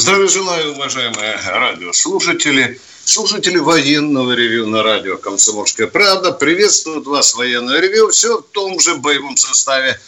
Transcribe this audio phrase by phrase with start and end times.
[0.00, 2.80] Здравия желаю, уважаемые радиослушатели.
[3.04, 6.32] Слушатели военного ревю на радио «Комсомольская правда».
[6.32, 8.08] Приветствуют вас, военное ревю.
[8.08, 10.00] Все в том же боевом составе.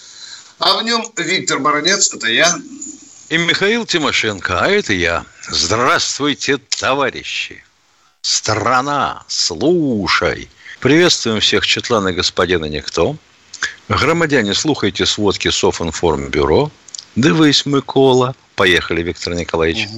[0.59, 2.59] А в нем Виктор Баранец, это я.
[3.29, 5.27] И Михаил Тимошенко, а это я.
[5.51, 7.63] Здравствуйте, товарищи.
[8.23, 10.49] Страна, слушай.
[10.81, 13.17] Приветствуем всех Четлана господина Никто.
[13.91, 16.73] Громадяне, слухайте сводки Софинформбюро.
[17.15, 18.35] Дивись, Микола.
[18.55, 19.89] Поехали, Виктор Николаевич.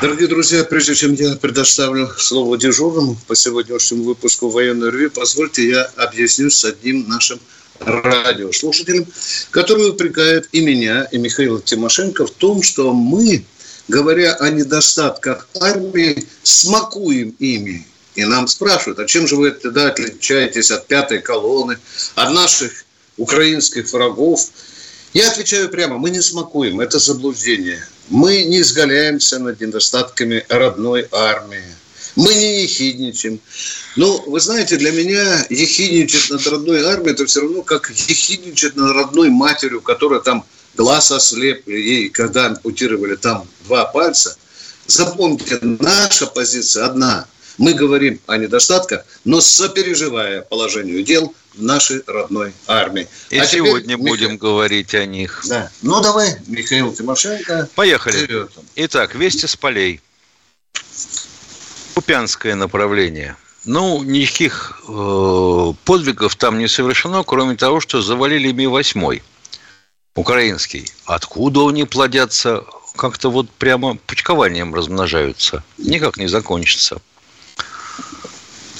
[0.00, 5.82] Дорогие друзья, прежде чем я предоставлю слово дежурному по сегодняшнему выпуску военной ревю, позвольте я
[5.96, 7.40] объясню с одним нашим
[7.80, 9.06] радиослушателем,
[9.50, 13.44] который упрекает и меня, и Михаила Тимошенко в том, что мы,
[13.88, 17.86] говоря о недостатках армии, смакуем ими.
[18.14, 21.78] И нам спрашивают, а чем же вы тогда отличаетесь от пятой колонны,
[22.14, 22.84] от наших
[23.18, 24.40] украинских врагов?
[25.12, 27.86] Я отвечаю прямо, мы не смакуем, это заблуждение.
[28.08, 31.64] Мы не изгаляемся над недостатками родной армии.
[32.14, 33.40] Мы не ехидничаем.
[33.96, 38.94] Ну, вы знаете, для меня ехидничать над родной армией, это все равно как ехидничать над
[38.94, 40.44] родной матерью, которая там
[40.76, 44.36] глаз ослеп, ей когда ампутировали там два пальца.
[44.86, 47.26] Запомните, наша позиция одна.
[47.58, 53.08] Мы говорим о недостатках, но сопереживая положению дел в нашей родной армии.
[53.30, 54.46] И а сегодня теперь, будем Миха...
[54.46, 55.42] говорить о них.
[55.48, 55.70] Да.
[55.82, 57.68] Ну, давай, Михаил Тимошенко.
[57.74, 58.24] Поехали.
[58.24, 58.50] Вперед.
[58.76, 60.00] Итак, вести с полей.
[61.94, 63.36] Купянское направление.
[63.64, 69.22] Ну, никаких э, подвигов там не совершено, кроме того, что завалили Ми-8
[70.14, 70.90] украинский.
[71.04, 72.64] Откуда они плодятся?
[72.96, 75.62] Как-то вот прямо почкованием размножаются.
[75.78, 77.00] Никак не закончится.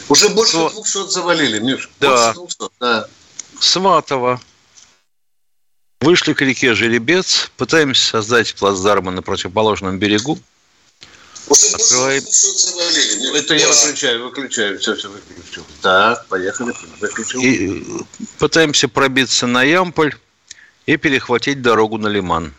[0.09, 0.73] Уже больше Св...
[0.75, 1.91] 200 завалили, Миш.
[2.01, 2.33] Да.
[2.33, 3.09] Больше 200, да.
[3.61, 4.41] Сватово.
[6.01, 10.39] Вышли к реке Жеребец, пытаемся создать плацдармы на противоположном берегу.
[11.49, 12.23] Уже Открываем...
[13.35, 15.65] Это я выключаю, выключаю, все, все выключил.
[15.81, 17.41] Так, поехали, выключил.
[17.41, 17.83] И
[18.39, 20.15] пытаемся пробиться на Ямполь
[20.87, 22.53] и перехватить дорогу на Лиман.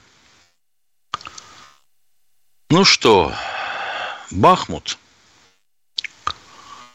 [2.70, 3.34] Ну что,
[4.32, 4.98] Бахмут–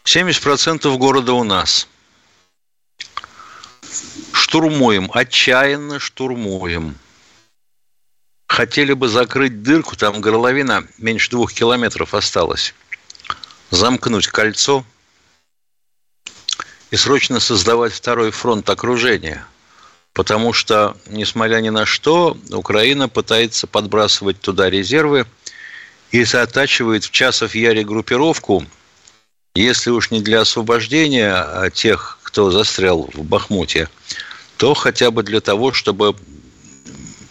[0.04, 1.88] 70% города у нас.
[4.32, 6.96] Штурмуем, отчаянно штурмуем.
[8.46, 12.74] Хотели бы закрыть дырку, там горловина меньше двух километров осталось.
[13.70, 14.84] Замкнуть кольцо
[16.90, 19.46] и срочно создавать второй фронт окружения.
[20.12, 25.26] Потому что, несмотря ни на что, Украина пытается подбрасывать туда резервы
[26.10, 28.66] и затачивает в часов яре группировку–
[29.54, 33.88] если уж не для освобождения а тех, кто застрял в Бахмуте,
[34.56, 36.16] то хотя бы для того, чтобы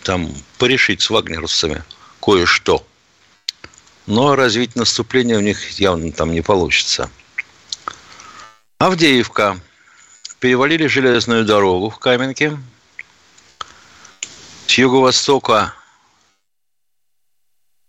[0.03, 1.83] там порешить с вагнеровцами
[2.21, 2.85] кое-что.
[4.05, 7.09] Но развить наступление у них явно там не получится.
[8.77, 9.59] Авдеевка.
[10.39, 12.57] Перевалили железную дорогу в Каменке.
[14.65, 15.75] С юго-востока,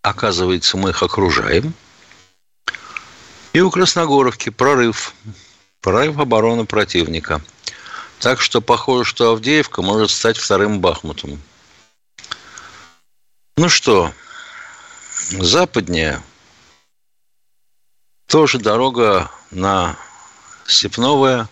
[0.03, 1.73] оказывается, мы их окружаем–
[3.53, 5.13] и у Красногоровки прорыв.
[5.81, 7.41] Прорыв обороны противника.
[8.19, 11.39] Так что похоже, что Авдеевка может стать вторым Бахмутом.
[13.57, 14.11] Ну что,
[15.29, 16.21] западнее
[18.27, 19.97] тоже дорога на
[20.65, 21.47] Степновая.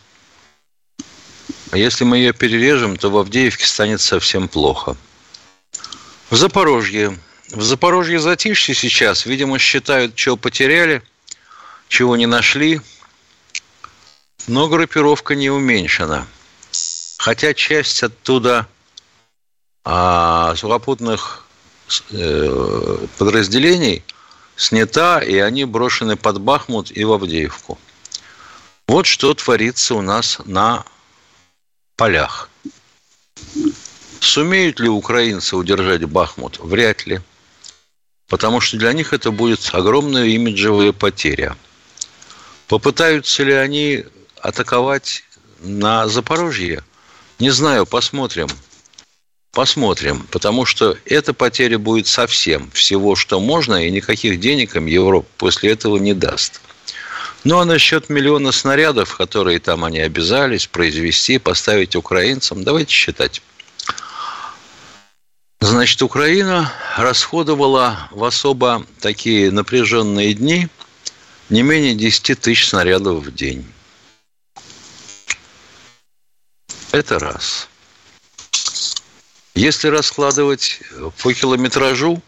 [1.73, 4.97] Если мы ее перережем, то в Авдеевке станет совсем плохо.
[6.29, 7.19] В Запорожье.
[7.51, 9.25] В Запорожье затишье сейчас.
[9.25, 11.03] Видимо, считают, что потеряли–
[11.91, 12.79] чего не нашли,
[14.47, 16.25] но группировка не уменьшена.
[17.17, 18.65] Хотя часть оттуда
[19.83, 21.45] а, сухопутных
[22.11, 24.05] э, подразделений
[24.55, 27.77] снята, и они брошены под Бахмут и в Авдеевку.
[28.87, 30.85] Вот что творится у нас на
[31.97, 32.49] полях.
[34.21, 36.57] Сумеют ли украинцы удержать Бахмут?
[36.59, 37.19] Вряд ли.
[38.29, 41.57] Потому что для них это будет огромная имиджевая потеря–
[42.71, 44.05] Попытаются ли они
[44.39, 45.25] атаковать
[45.59, 46.85] на Запорожье?
[47.37, 48.47] Не знаю, посмотрим.
[49.51, 55.27] Посмотрим, потому что эта потеря будет совсем всего, что можно, и никаких денег им Европа
[55.35, 56.61] после этого не даст.
[57.43, 63.41] Ну, а насчет миллиона снарядов, которые там они обязались произвести, поставить украинцам, давайте считать.
[65.59, 70.69] Значит, Украина расходовала в особо такие напряженные дни
[71.51, 73.65] не менее 10 тысяч снарядов в день.
[76.91, 77.67] Это раз.
[79.53, 80.81] Если раскладывать
[81.21, 82.21] по километражу,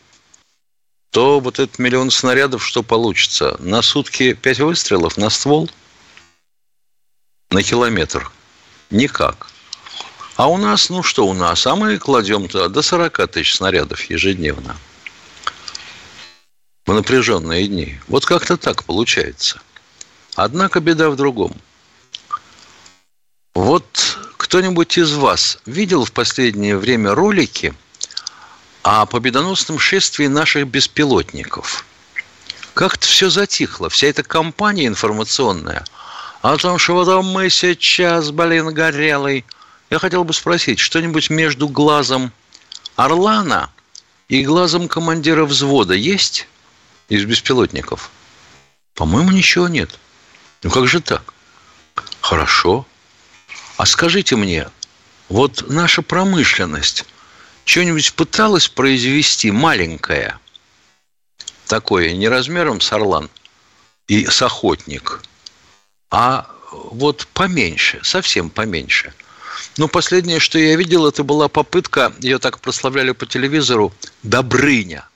[1.12, 3.56] то вот этот миллион снарядов, что получится?
[3.60, 5.70] На сутки 5 выстрелов на ствол?
[7.50, 8.30] На километр?
[8.90, 9.48] Никак.
[10.36, 11.66] А у нас, ну что у нас?
[11.66, 14.76] А мы кладем до 40 тысяч снарядов ежедневно.
[16.86, 17.98] В напряженные дни.
[18.08, 19.62] Вот как-то так получается.
[20.36, 21.56] Однако беда в другом.
[23.54, 27.74] Вот кто-нибудь из вас видел в последнее время ролики
[28.82, 31.86] о победоносном шествии наших беспилотников?
[32.74, 35.86] Как-то все затихло, вся эта кампания информационная
[36.42, 39.46] о том, что вот мы сейчас, блин, горелый.
[39.90, 42.34] Я хотел бы спросить, что-нибудь между глазом
[42.98, 43.70] Орлана
[44.28, 46.48] и глазом командира взвода есть
[47.14, 48.10] из беспилотников?
[48.96, 50.00] По-моему, ничего нет.
[50.64, 51.34] Ну как же так?
[52.22, 52.88] Хорошо.
[53.78, 54.70] А скажите мне,
[55.30, 57.06] вот наша промышленность
[57.66, 60.38] что-нибудь пыталась произвести маленькое,
[61.68, 63.30] такое, не размером с орлан
[64.08, 65.22] и с охотник,
[66.12, 69.14] а вот поменьше, совсем поменьше.
[69.78, 75.08] Ну, последнее, что я видел, это была попытка, ее так прославляли по телевизору, Добрыня.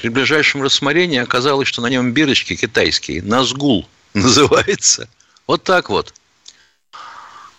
[0.00, 5.08] При ближайшем рассмотрении оказалось, что на нем бирочки китайские, Назгул называется.
[5.46, 6.14] Вот так вот–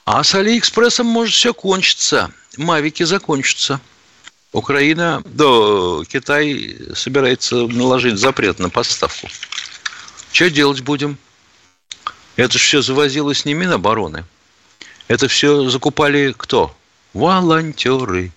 [0.07, 2.31] а с Алиэкспрессом может все кончиться.
[2.55, 3.81] Мавики закончатся.
[4.53, 9.27] Украина, да, Китай собирается наложить запрет на поставку.
[10.31, 11.17] Что делать будем?
[12.37, 14.23] Это же все завозилось не Минобороны.
[15.09, 16.73] Это все закупали кто?
[17.13, 18.31] Волонтеры.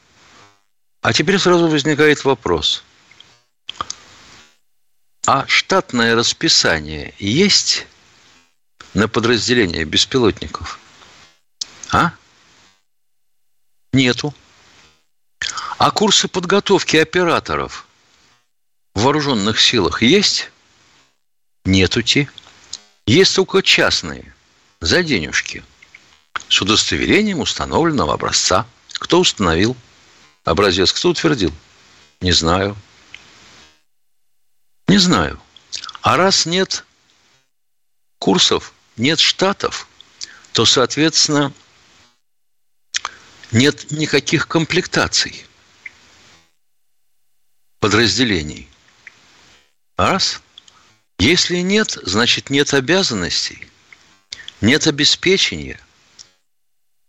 [1.02, 2.82] А теперь сразу возникает вопрос.
[5.32, 7.86] А штатное расписание есть
[8.94, 10.80] на подразделение беспилотников?
[11.92, 12.10] А?
[13.92, 14.34] Нету.
[15.78, 17.86] А курсы подготовки операторов
[18.96, 20.50] в вооруженных силах есть?
[21.64, 22.28] Нету те.
[23.06, 24.34] Есть только частные,
[24.80, 25.62] за денежки,
[26.48, 28.66] с удостоверением установленного образца.
[28.94, 29.76] Кто установил
[30.42, 30.92] образец?
[30.92, 31.54] Кто утвердил?
[32.20, 32.76] Не знаю.
[34.90, 35.40] Не знаю.
[36.02, 36.84] А раз нет
[38.18, 39.86] курсов, нет штатов,
[40.50, 41.52] то, соответственно,
[43.52, 45.46] нет никаких комплектаций
[47.78, 48.68] подразделений.
[49.96, 50.42] Раз.
[51.20, 53.68] Если нет, значит нет обязанностей,
[54.60, 55.80] нет обеспечения,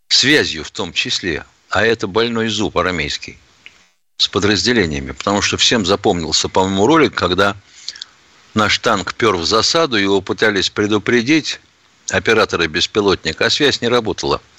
[0.08, 3.40] связью в том числе, а это больной зуб арамейский,
[4.18, 5.14] с подразделениями.
[5.14, 7.58] Потому что всем запомнился, по-моему, ролик, когда
[8.54, 11.60] наш танк пер в засаду, его пытались предупредить
[12.10, 14.42] операторы беспилотника, а связь не работала–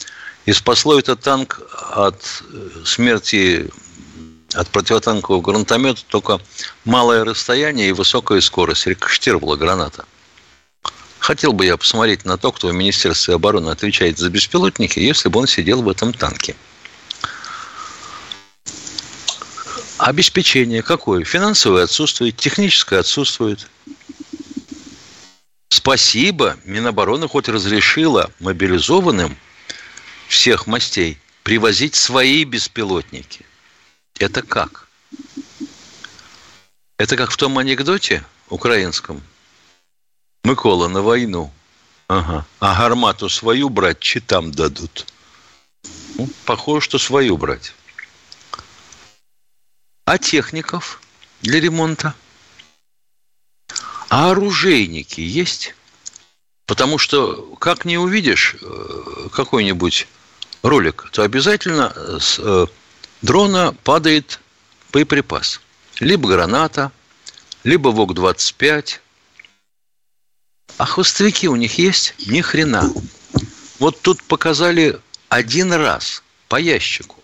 [0.47, 1.61] и спасло этот танк
[1.93, 3.71] от э, смерти
[4.55, 6.41] от противотанкового гранатомета только
[6.85, 8.87] малое расстояние и высокая скорость.
[8.87, 10.05] Рикошетировала граната.
[11.21, 15.41] Хотел бы я посмотреть на то, кто в Министерстве обороны отвечает за беспилотники, если бы
[15.41, 16.57] он сидел в этом танке.
[20.03, 21.25] Обеспечение какое?
[21.25, 23.69] Финансовое отсутствует, техническое отсутствует.
[25.69, 29.37] Спасибо, Минобороны хоть разрешила мобилизованным–
[30.33, 33.45] всех мастей привозить свои беспилотники.
[34.19, 34.89] Это как?
[36.97, 39.23] Это как в том анекдоте украинском.
[40.43, 41.53] Микола на войну.
[42.09, 42.47] Ага.
[42.61, 45.07] А гармату свою брать, читам дадут.
[46.17, 47.75] Ну, похоже, что свою брать.
[50.05, 51.01] А техников
[51.43, 52.15] для ремонта?
[54.09, 55.75] А оружейники есть?
[56.67, 60.09] Потому что, как не увидишь э, какой-нибудь
[60.63, 62.67] ролик, то обязательно с э,
[63.21, 64.41] дрона падает
[64.93, 65.61] боеприпас.
[66.01, 66.91] Либо граната,
[67.63, 68.99] либо ВОК-25.
[70.79, 72.15] А хвостовики у них есть?
[72.27, 72.93] Ни хрена.
[73.79, 77.23] Вот тут показали один раз по ящику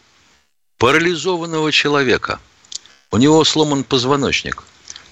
[0.79, 2.41] парализованного человека.
[3.11, 4.65] У него сломан позвоночник.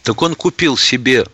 [0.03, 1.27] Так он купил себе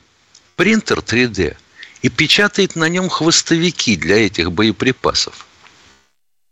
[0.56, 1.56] принтер 3D
[2.02, 5.46] и печатает на нем хвостовики для этих боеприпасов–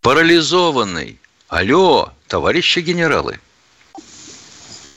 [0.00, 1.18] парализованный.
[1.48, 3.40] Алло, товарищи генералы,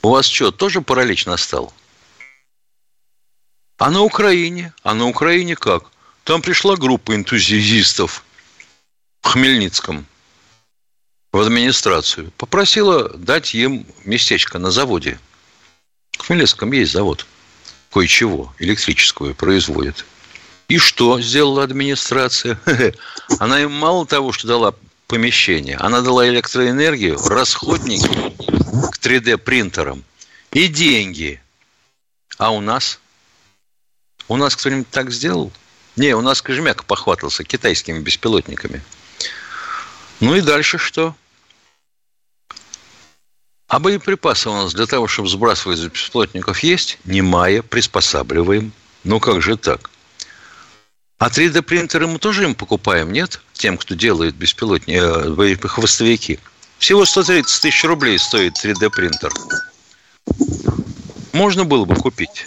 [0.02, 1.72] У вас что, тоже паралич настал?
[3.78, 4.72] А на Украине?
[4.82, 5.90] А на Украине как?
[6.22, 8.24] Там пришла группа энтузиастов
[9.20, 10.06] в Хмельницком
[11.34, 12.30] в администрацию.
[12.36, 15.18] Попросила дать им местечко на заводе.
[16.12, 17.26] В Хмельницком есть завод.
[17.92, 20.06] Кое-чего электрическую производит.
[20.68, 22.60] И что сделала администрация?
[23.40, 24.74] Она им мало того, что дала
[25.08, 28.08] помещение, она дала электроэнергию, расходники
[28.90, 30.02] к 3D-принтерам
[30.52, 31.42] и деньги.
[32.38, 33.00] А у нас?
[34.28, 35.52] У нас кто-нибудь так сделал?
[35.96, 38.82] Не, у нас Кожемяк похватался китайскими беспилотниками.
[40.20, 41.14] Ну и дальше что?
[43.66, 46.98] А боеприпасы у нас для того, чтобы сбрасывать беспилотников есть?
[47.04, 48.72] Немая, приспосабливаем.
[49.04, 49.90] Ну как же так?
[51.18, 53.40] А 3D-принтеры мы тоже им покупаем, нет?
[53.52, 56.38] Тем, кто делает беспилотники, э, хвостовики.
[56.78, 59.32] Всего 130 тысяч рублей стоит 3D-принтер.
[61.32, 62.46] Можно было бы купить.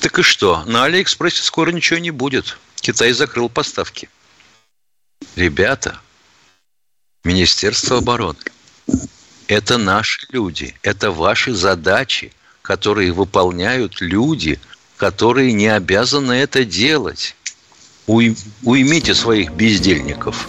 [0.00, 0.64] Так и что?
[0.64, 2.58] На Алиэкспрессе скоро ничего не будет.
[2.76, 4.08] Китай закрыл поставки.
[5.36, 6.00] Ребята,
[7.24, 8.38] Министерство обороны,
[9.52, 12.32] это наши люди, это ваши задачи,
[12.62, 14.58] которые выполняют люди–
[15.02, 17.34] которые не обязаны это делать.
[18.06, 20.48] Уй, уймите своих бездельников.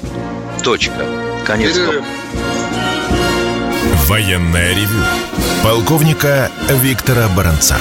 [0.63, 1.07] Точка.
[1.43, 1.75] Конец.
[4.05, 5.03] Военная ревю.
[5.63, 7.79] Полковника Виктора Баранца.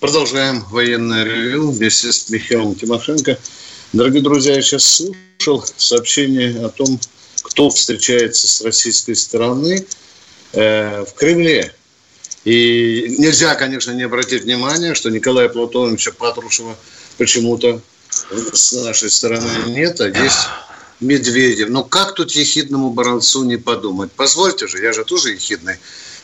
[0.00, 3.38] Продолжаем военное ревю вместе с Михаилом Тимошенко.
[3.94, 7.00] Дорогие друзья, я сейчас слушал сообщение о том,
[7.42, 9.86] кто встречается с российской стороны
[10.52, 11.72] э, в Кремле.
[12.44, 16.76] И нельзя, конечно, не обратить внимание, что Николая Платоновича Патрушева
[17.16, 17.80] почему-то
[18.10, 20.48] с нашей стороны нет, а есть
[21.00, 21.68] Медведев.
[21.68, 24.10] Но как тут ехидному баронцу не подумать?
[24.12, 25.76] Позвольте же, я же тоже ехидный.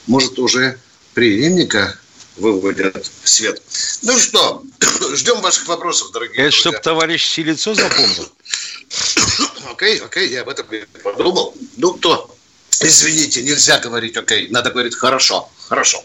[0.06, 0.78] Может, уже
[1.14, 1.98] преемника
[2.36, 3.62] выводят в свет.
[4.02, 4.62] Ну что,
[5.14, 8.28] ждем ваших вопросов, дорогие Это чтобы товарищ Силицо запомнил?
[9.70, 10.66] Окей, окей, я об этом
[11.02, 11.52] подумал.
[11.76, 12.32] Ну, кто?
[12.80, 15.48] Извините, нельзя говорить окей, надо говорить хорошо.
[15.68, 16.04] Хорошо.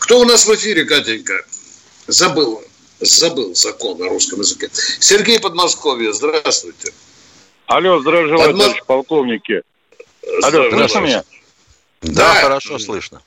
[0.00, 1.44] Кто у нас в эфире, Катенька?
[2.06, 2.62] Забыл.
[3.00, 4.68] Забыл закон на русском языке.
[5.00, 6.92] Сергей Подмосковье, здравствуйте.
[7.66, 8.64] Алло, желаю, Подмос...
[8.64, 9.62] товарищ полковники.
[10.42, 11.24] Алло, слышно меня?
[12.02, 13.22] Да, да, хорошо слышно.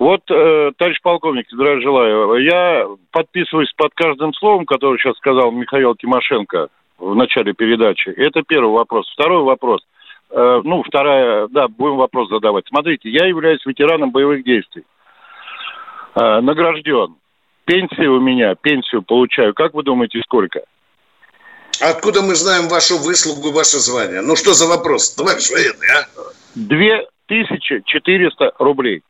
[0.00, 2.42] Вот, э, товарищ полковник, здравия желаю.
[2.42, 6.66] Я подписываюсь под каждым словом, которое сейчас сказал Михаил Тимошенко
[6.98, 8.08] в начале передачи.
[8.08, 9.08] Это первый вопрос.
[9.12, 9.80] Второй вопрос–
[10.30, 12.64] Э, ну, вторая, да, будем вопрос задавать.
[12.68, 14.84] Смотрите, я являюсь ветераном боевых действий.
[16.14, 17.16] Э, награжден.
[17.64, 19.54] Пенсия у меня, пенсию получаю.
[19.54, 20.60] Как вы думаете, сколько?
[21.80, 24.20] Откуда мы знаем вашу выслугу, ваше звание?
[24.20, 26.06] Ну, что за вопрос, товарищ военный, а?
[26.54, 29.02] 2400 рублей.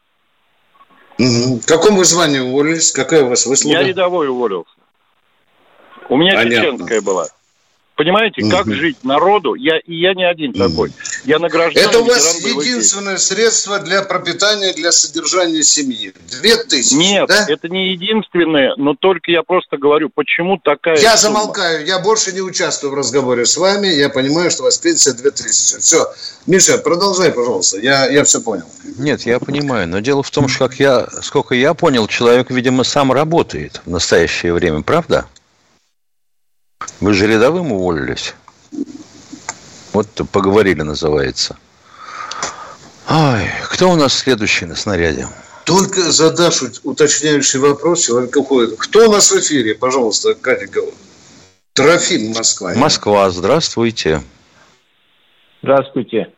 [1.20, 1.60] Угу.
[1.60, 2.92] В каком вы звании уволились?
[2.92, 3.78] Какая у вас выслуга?
[3.78, 4.70] Я рядовой уволился.
[6.08, 6.72] У меня Понятно.
[6.72, 7.28] чеченская была.
[8.00, 8.72] Понимаете, как угу.
[8.72, 9.52] жить народу?
[9.52, 10.70] Я, и я не один угу.
[10.70, 10.92] такой.
[11.26, 11.82] Я награжден.
[11.82, 16.14] Это у вас единственное средство для пропитания, для содержания семьи.
[16.30, 17.44] Две тысячи, Нет, да?
[17.46, 21.40] это не единственное, но только я просто говорю, почему такая Я сумма?
[21.40, 25.12] замолкаю, я больше не участвую в разговоре с вами, я понимаю, что у вас пенсия
[25.12, 25.78] две тысячи.
[25.78, 26.06] Все.
[26.46, 28.64] Миша, продолжай, пожалуйста, я, я все понял.
[28.96, 32.82] Нет, я понимаю, но дело в том, что, как я, сколько я понял, человек, видимо,
[32.82, 35.26] сам работает в настоящее время, правда?
[37.00, 38.34] Вы же рядовым уволились?
[39.92, 41.56] Вот поговорили, называется.
[43.08, 45.26] Ай, кто у нас следующий на снаряде?
[45.64, 48.76] Только задашь уточняющий вопрос, человек уходит.
[48.78, 50.66] Кто у нас в эфире, пожалуйста, Катя
[51.72, 52.74] Трофим, Москва.
[52.76, 54.20] Москва, здравствуйте.
[55.62, 56.32] Здравствуйте.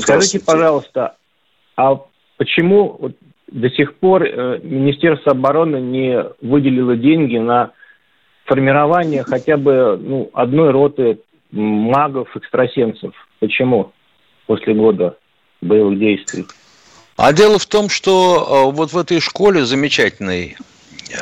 [0.00, 1.16] Скажите, пожалуйста,
[1.76, 2.00] а
[2.36, 3.12] почему
[3.48, 7.72] до сих пор э, Министерство обороны не выделило деньги на
[8.44, 11.18] формирование хотя бы ну, одной роты
[11.50, 13.14] магов-экстрасенсов.
[13.40, 13.92] Почему
[14.46, 15.16] после года
[15.60, 16.46] боевых действий?
[17.16, 20.56] А дело в том, что э, вот в этой школе замечательной,
[21.10, 21.16] э,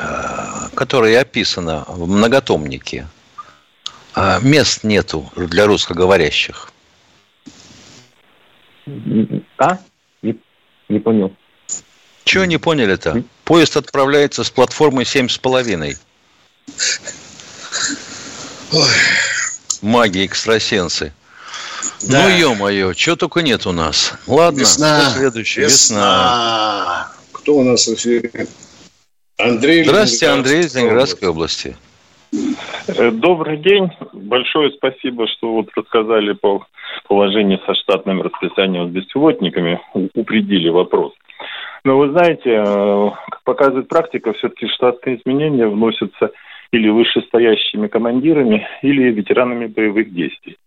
[0.73, 3.07] которая описана в многотомнике,
[4.15, 6.71] э, мест нету для русскоговорящих.
[9.57, 9.77] А?
[10.23, 10.35] Не,
[10.89, 11.33] не понял.
[12.23, 13.23] Чего не поняли-то?
[13.43, 15.95] Поезд отправляется с платформы семь с половиной.
[18.71, 18.81] Ой.
[19.81, 21.13] Маги, экстрасенсы.
[22.09, 22.23] Да.
[22.23, 24.13] Ну, ё-моё, чего только нет у нас.
[24.27, 25.09] Ладно, весна.
[25.09, 25.61] следующий?
[25.61, 25.67] Весна.
[25.67, 27.11] весна.
[27.31, 28.47] Кто у нас в эфире?
[29.37, 29.83] Андрей.
[29.83, 31.75] Здравствуйте, Андрей из Ленинградской области.
[32.87, 33.89] Э, добрый день.
[34.13, 36.65] Большое спасибо, что вот рассказали по
[37.07, 39.81] положению со штатным расписанием с беспилотниками,
[40.13, 41.13] упредили вопрос.
[41.83, 46.31] Но вы знаете, э, как показывает практика, все-таки штатные изменения вносятся
[46.73, 50.57] или вышестоящими командирами, или ветеранами боевых действий.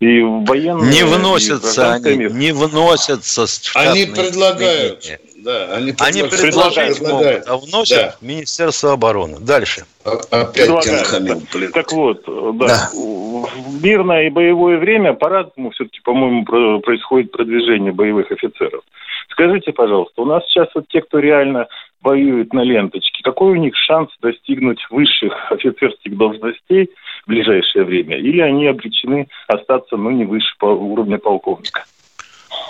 [0.00, 0.90] И военные...
[0.90, 5.00] Не вносятся они, не вносятся Они предлагают.
[5.00, 5.20] Изменения.
[5.44, 7.00] Да, они, они предлагают.
[7.00, 8.14] могут, а вносят да.
[8.22, 9.38] Министерство обороны.
[9.40, 9.84] Дальше.
[10.04, 12.24] А, опять Хамил, так, так вот,
[12.56, 12.90] да, да.
[12.94, 16.44] В мирное и боевое время по-разному все-таки, по-моему,
[16.80, 18.82] происходит продвижение боевых офицеров.
[19.30, 21.68] Скажите, пожалуйста, у нас сейчас вот те, кто реально
[22.02, 26.90] воюет на ленточке, какой у них шанс достигнуть высших офицерских должностей
[27.24, 28.18] в ближайшее время?
[28.18, 31.84] Или они обречены остаться, ну, не выше по уровня полковника?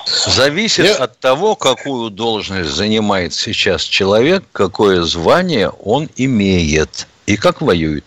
[0.06, 0.96] Зависит Я...
[0.96, 8.04] от того, какую должность занимает сейчас человек, какое звание он имеет и как воюет.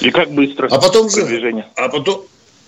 [0.00, 1.66] И как быстро а потом продвижение.
[1.76, 2.22] А потом,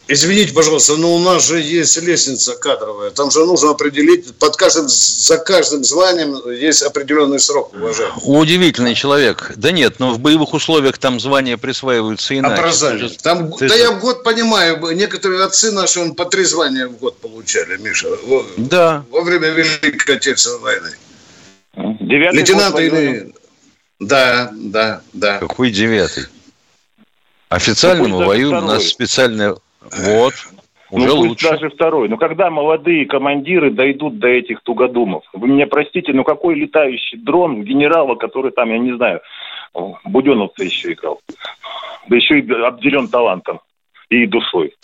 [0.07, 3.11] Извините, пожалуйста, но у нас же есть лестница кадровая.
[3.11, 8.13] Там же нужно определить, под каждым, за каждым званием есть определенный срок, уважаемый.
[8.23, 9.53] Удивительный человек.
[9.57, 12.61] Да нет, но в боевых условиях там звания присваиваются иначе.
[12.61, 13.09] Образование.
[13.23, 13.69] Там, Ты...
[13.69, 17.79] Да я в год понимаю, некоторые отцы наши он по три звания в год получали,
[17.79, 18.09] Миша.
[18.59, 19.05] Да.
[19.11, 20.91] Во время Великой Отечественной войны.
[22.01, 23.35] Девятый Лейтенанты или...
[24.01, 25.39] Да, да, да.
[25.39, 26.25] Какой девятый?
[27.49, 29.57] Официально мы воюем, у нас специальная
[29.93, 30.35] вот.
[30.91, 31.49] Уже ну, лучше.
[31.49, 32.09] даже второй.
[32.09, 35.25] Но когда молодые командиры дойдут до этих тугодумов?
[35.33, 39.21] Вы меня простите, но какой летающий дрон генерала, который там, я не знаю,
[40.05, 41.21] Буденовца еще играл.
[42.09, 43.61] Да еще и обделен талантом
[44.09, 44.75] и душой.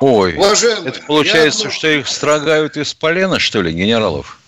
[0.00, 1.70] Ой, Уважаемый, это получается, я...
[1.70, 4.38] что их строгают из полена, что ли, генералов?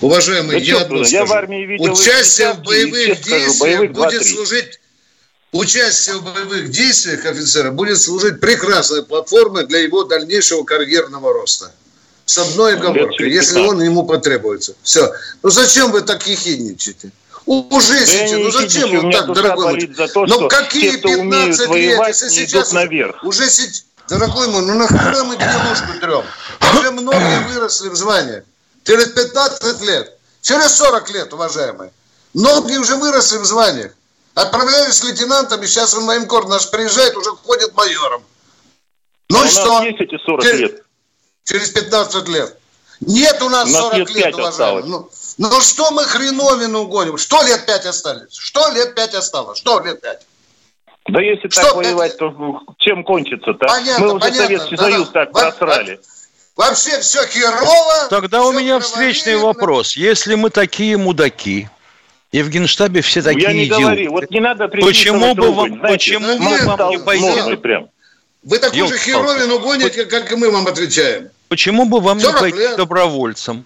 [0.00, 4.80] Уважаемый, да я, одно я в армии видел участие в боевых действиях будет служить
[5.58, 11.72] участие в боевых действиях офицера будет служить прекрасной платформой для его дальнейшего карьерного роста.
[12.24, 14.74] С одной оговоркой, если он ему потребуется.
[14.82, 15.12] Все.
[15.42, 17.12] Ну зачем вы так ехидничаете?
[17.46, 20.26] Ужасите, да ну зачем вы так, дорогой мой?
[20.26, 23.22] Ну какие 15 лет, если сейчас наверх.
[23.22, 26.24] уже сейчас, дорогой мой, ну нахуя мы гнилушку трем?
[26.76, 28.42] Уже многие выросли в званиях.
[28.82, 31.92] Через 15 лет, через 40 лет, уважаемые.
[32.34, 33.92] Многие уже выросли в званиях.
[34.36, 38.22] Отправлялись лейтенантами, сейчас он военкор наш приезжает, уже ходит майором.
[39.30, 39.82] Ну а и что?
[39.82, 40.82] есть эти 40 через, лет.
[41.44, 42.58] Через 15 лет.
[43.00, 44.84] Нет у нас, у нас 40 лет, уважаемые.
[44.84, 47.16] Ну, ну что мы хреновину гоним?
[47.16, 48.34] Что лет 5 остались?
[48.34, 49.58] Что лет 5 осталось?
[49.58, 50.26] Что лет 5?
[51.08, 51.76] Да если что так 5...
[51.76, 53.66] воевать, то чем кончится-то?
[53.66, 54.44] Понятно, мы уже понятно.
[54.44, 55.24] Советский да, Союз да.
[55.24, 56.00] так Во- просрали.
[56.56, 58.08] Вообще все херово.
[58.10, 59.96] Тогда у меня встречный вопрос.
[59.96, 61.70] Если мы такие мудаки,
[62.32, 63.82] и в Генштабе все такие Я не идиоты.
[63.82, 67.56] говорю, вот не надо Почему бы вам, Знаете, почему бы вам не пойти?
[67.56, 67.88] Прям.
[68.42, 71.30] Вы такую Ёлки же херовину гоните, как и мы вам отвечаем.
[71.48, 72.76] Почему бы вам не пойти лет.
[72.76, 73.64] добровольцем?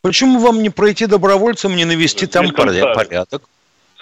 [0.00, 3.42] Почему вам не пройти добровольцем, не навести там порядок?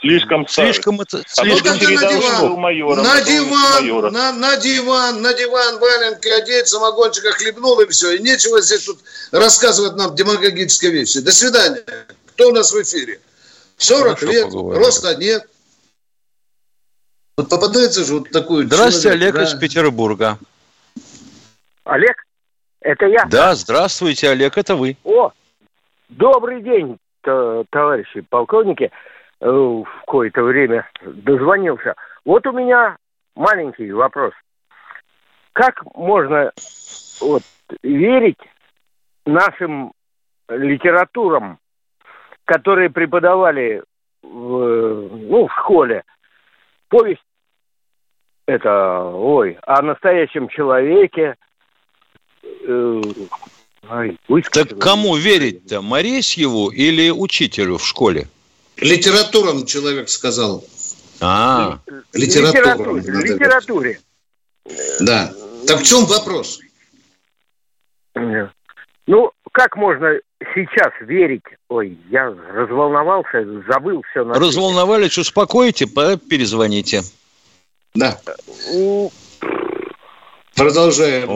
[0.00, 5.78] Слишком слишком это слишком а на диван, майором, на диван, на, на диван, на диван
[5.78, 8.12] валенки одеть, самогончика хлебнул и все.
[8.12, 8.98] И нечего здесь тут
[9.32, 11.20] рассказывать нам демагогические вещи.
[11.20, 11.82] До свидания.
[12.34, 13.20] Кто у нас в эфире?
[13.76, 14.84] 40 ну, лет, поговорили.
[14.84, 15.42] роста нет.
[17.36, 19.42] Вот попадается же вот такой Здравствуйте, человек, Олег да.
[19.44, 20.38] из Петербурга.
[21.84, 22.16] Олег?
[22.80, 23.24] Это я?
[23.26, 24.96] Да, здравствуйте, Олег, это вы.
[25.04, 25.32] О,
[26.08, 28.90] добрый день, товарищи полковники.
[29.40, 31.94] Э, в какое-то время дозвонился.
[32.24, 32.96] Вот у меня
[33.34, 34.32] маленький вопрос.
[35.52, 36.52] Как можно
[37.20, 37.42] вот,
[37.82, 38.38] верить
[39.26, 39.92] нашим
[40.48, 41.58] литературам
[42.46, 43.82] которые преподавали
[44.22, 46.04] в, ну, в школе,
[46.88, 47.20] повесть
[48.46, 51.34] это, ой, о настоящем человеке.
[52.42, 53.02] Э,
[54.28, 58.28] ой, так кому верить-то, Моресьеву или учителю в школе?
[58.76, 60.64] Литературам человек сказал.
[61.20, 61.80] А,
[62.12, 63.02] литературе.
[63.02, 64.00] Литературе.
[65.00, 65.32] Да.
[65.66, 66.60] Так в чем вопрос?
[69.06, 70.20] Ну, как можно
[70.54, 71.44] сейчас верить?
[71.68, 74.24] Ой, я разволновался, забыл все.
[74.24, 77.02] На Разволновались, успокойте, перезвоните.
[77.94, 78.18] Да.
[80.54, 81.28] Продолжаем.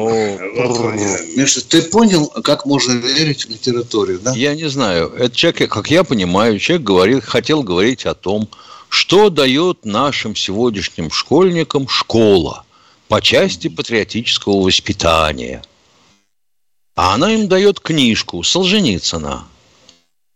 [1.37, 4.33] Миша, ты понял, как можно верить в литературе, да?
[4.35, 5.13] Я не знаю.
[5.17, 8.49] Это человек, как я понимаю, человек говорил, хотел говорить о том,
[8.89, 12.65] что дает нашим сегодняшним школьникам школа
[13.09, 15.63] по части патриотического воспитания–
[16.95, 19.45] а она им дает книжку Солженицына.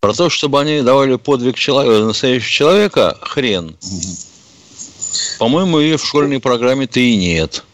[0.01, 3.77] Про то, чтобы они давали подвиг человека, настоящего человека, хрен.
[5.39, 7.65] По-моему, ее в школьной программе-то и нет.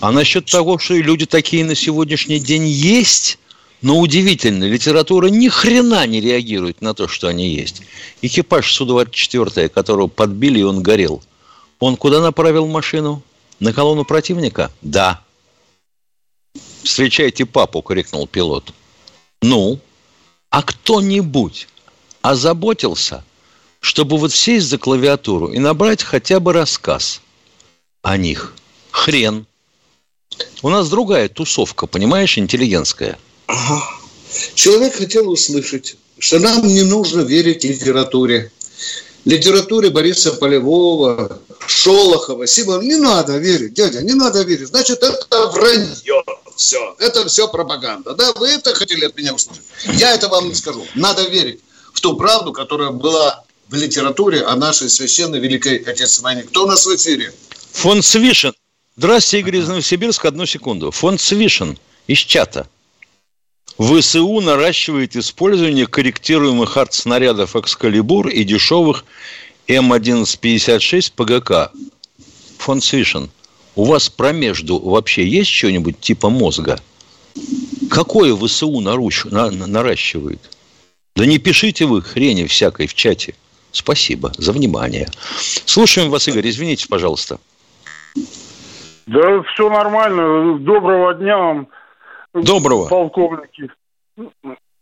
[0.00, 3.38] А насчет того, что люди такие на сегодняшний день есть,
[3.82, 7.82] но удивительно, литература ни хрена не реагирует на то, что они есть.
[8.22, 11.22] Экипаж Су-24, которого подбили, и он горел.
[11.80, 13.22] Он куда направил машину?
[13.60, 14.70] На колонну противника?
[14.82, 15.22] Да.
[16.88, 18.72] «Встречайте папу!»– крикнул пилот.
[19.42, 19.78] Ну,
[20.48, 21.68] а кто-нибудь
[22.22, 23.24] озаботился,
[23.80, 27.20] чтобы вот сесть за клавиатуру и набрать хотя бы рассказ
[28.00, 28.54] о них?
[28.90, 29.46] Хрен.
[30.62, 33.18] У нас другая тусовка, понимаешь, интеллигентская.
[33.46, 33.84] Ага.
[34.54, 38.50] Человек хотел услышать, что нам не нужно верить литературе.
[39.28, 42.80] Литературе Бориса Полевого, Шолохова, Симона.
[42.80, 44.68] Не надо верить, дядя, не надо верить.
[44.68, 46.24] Значит, это вранье.
[46.56, 46.96] Все.
[46.98, 48.14] Это все пропаганда.
[48.14, 49.64] Да, вы это хотели от меня услышать.
[49.84, 50.82] Я это вам не скажу.
[50.94, 51.60] Надо верить
[51.92, 56.48] в ту правду, которая была в литературе о нашей священной Великой Отечественной войне.
[56.48, 57.34] Кто у нас в эфире?
[57.72, 58.54] Фон Свишин.
[58.96, 60.28] Здравствуйте, Игорь из Новосибирска.
[60.28, 60.90] Одну секунду.
[60.90, 62.66] Фонд Свишин из чата.
[63.78, 69.04] ВСУ наращивает использование корректируемых артснарядов «Экскалибур» и дешевых
[69.68, 71.70] М1156 ПГК.
[72.58, 73.30] Фонд Свишин,
[73.76, 76.80] у вас промежду вообще есть что-нибудь типа мозга?
[77.88, 79.24] Какое ВСУ наруч...
[79.26, 79.50] на...
[79.50, 80.40] наращивает?
[81.14, 83.34] Да не пишите вы хрени всякой в чате.
[83.70, 85.08] Спасибо за внимание.
[85.66, 86.48] Слушаем вас, Игорь.
[86.48, 87.38] Извините, пожалуйста.
[89.06, 90.58] Да все нормально.
[90.58, 91.68] Доброго дня вам.
[92.34, 92.88] Доброго.
[92.88, 93.70] Полковники.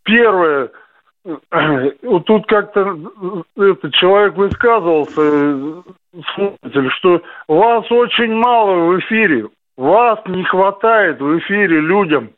[0.02, 0.70] Первое.
[2.02, 2.96] Вот тут как-то
[3.56, 5.82] этот человек высказывался,
[6.34, 9.48] слушатель, что вас очень мало в эфире.
[9.76, 12.30] Вас не хватает в эфире людям.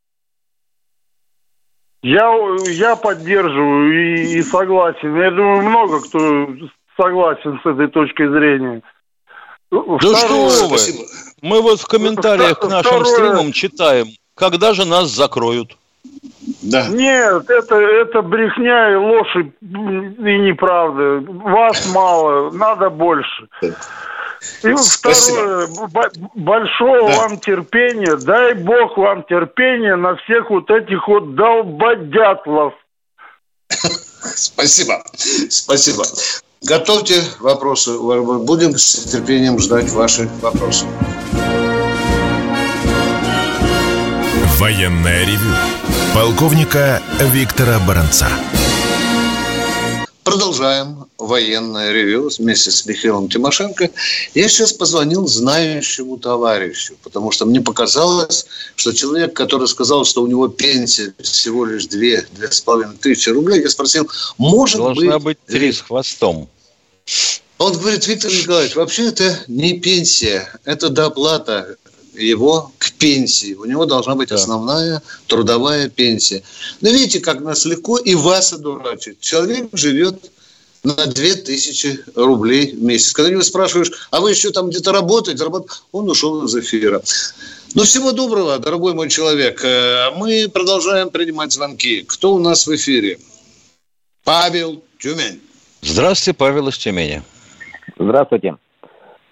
[2.02, 2.32] Я,
[2.66, 5.16] я поддерживаю и, и согласен.
[5.16, 6.48] Я думаю, много кто
[6.96, 8.82] согласен с этой точкой зрения.
[9.70, 10.78] Да что вы?
[11.42, 13.04] Мы вот в комментариях к нашим Второе...
[13.04, 14.06] стримам читаем,
[14.38, 15.76] когда же нас закроют.
[16.62, 16.88] Да.
[16.88, 21.20] Нет, это, это брехня и ложь и, и неправда.
[21.26, 23.48] Вас мало, надо больше.
[23.60, 25.66] И Спасибо.
[25.66, 25.68] второе,
[26.34, 27.16] большого да.
[27.16, 32.74] вам терпения, дай бог вам терпения на всех вот этих вот долбодятлов.
[33.68, 35.02] Спасибо,
[35.50, 36.04] спасибо.
[36.62, 40.86] Готовьте вопросы, будем с терпением ждать ваши вопросы.
[44.58, 45.54] Военная ревю.
[46.12, 47.00] Полковника
[47.32, 48.26] Виктора Баранца.
[50.24, 53.88] Продолжаем военное ревю вместе с Михаилом Тимошенко.
[54.34, 60.26] Я сейчас позвонил знающему товарищу, потому что мне показалось, что человек, который сказал, что у
[60.26, 65.04] него пенсия всего лишь две, две с половиной тысячи рублей, я спросил, может Должна быть...
[65.04, 66.48] Должна быть три с хвостом.
[67.58, 71.76] Он говорит, Виктор Николаевич, вообще это не пенсия, это доплата
[72.18, 73.54] его к пенсии.
[73.54, 74.36] У него должна быть да.
[74.36, 76.42] основная трудовая пенсия.
[76.80, 79.20] Но видите, как нас легко и вас одурачить.
[79.20, 80.30] Человек живет
[80.84, 83.12] на 2000 рублей в месяц.
[83.12, 85.82] Когда его спрашиваешь, а вы еще там где-то работаете, работаете?
[85.92, 87.02] он ушел из эфира.
[87.74, 89.62] Ну, всего доброго, дорогой мой человек.
[89.64, 92.02] Э, мы продолжаем принимать звонки.
[92.02, 93.18] Кто у нас в эфире?
[94.24, 95.40] Павел Тюмень.
[95.82, 97.22] Здравствуйте, Павел из Тюмени.
[97.98, 98.56] Здравствуйте.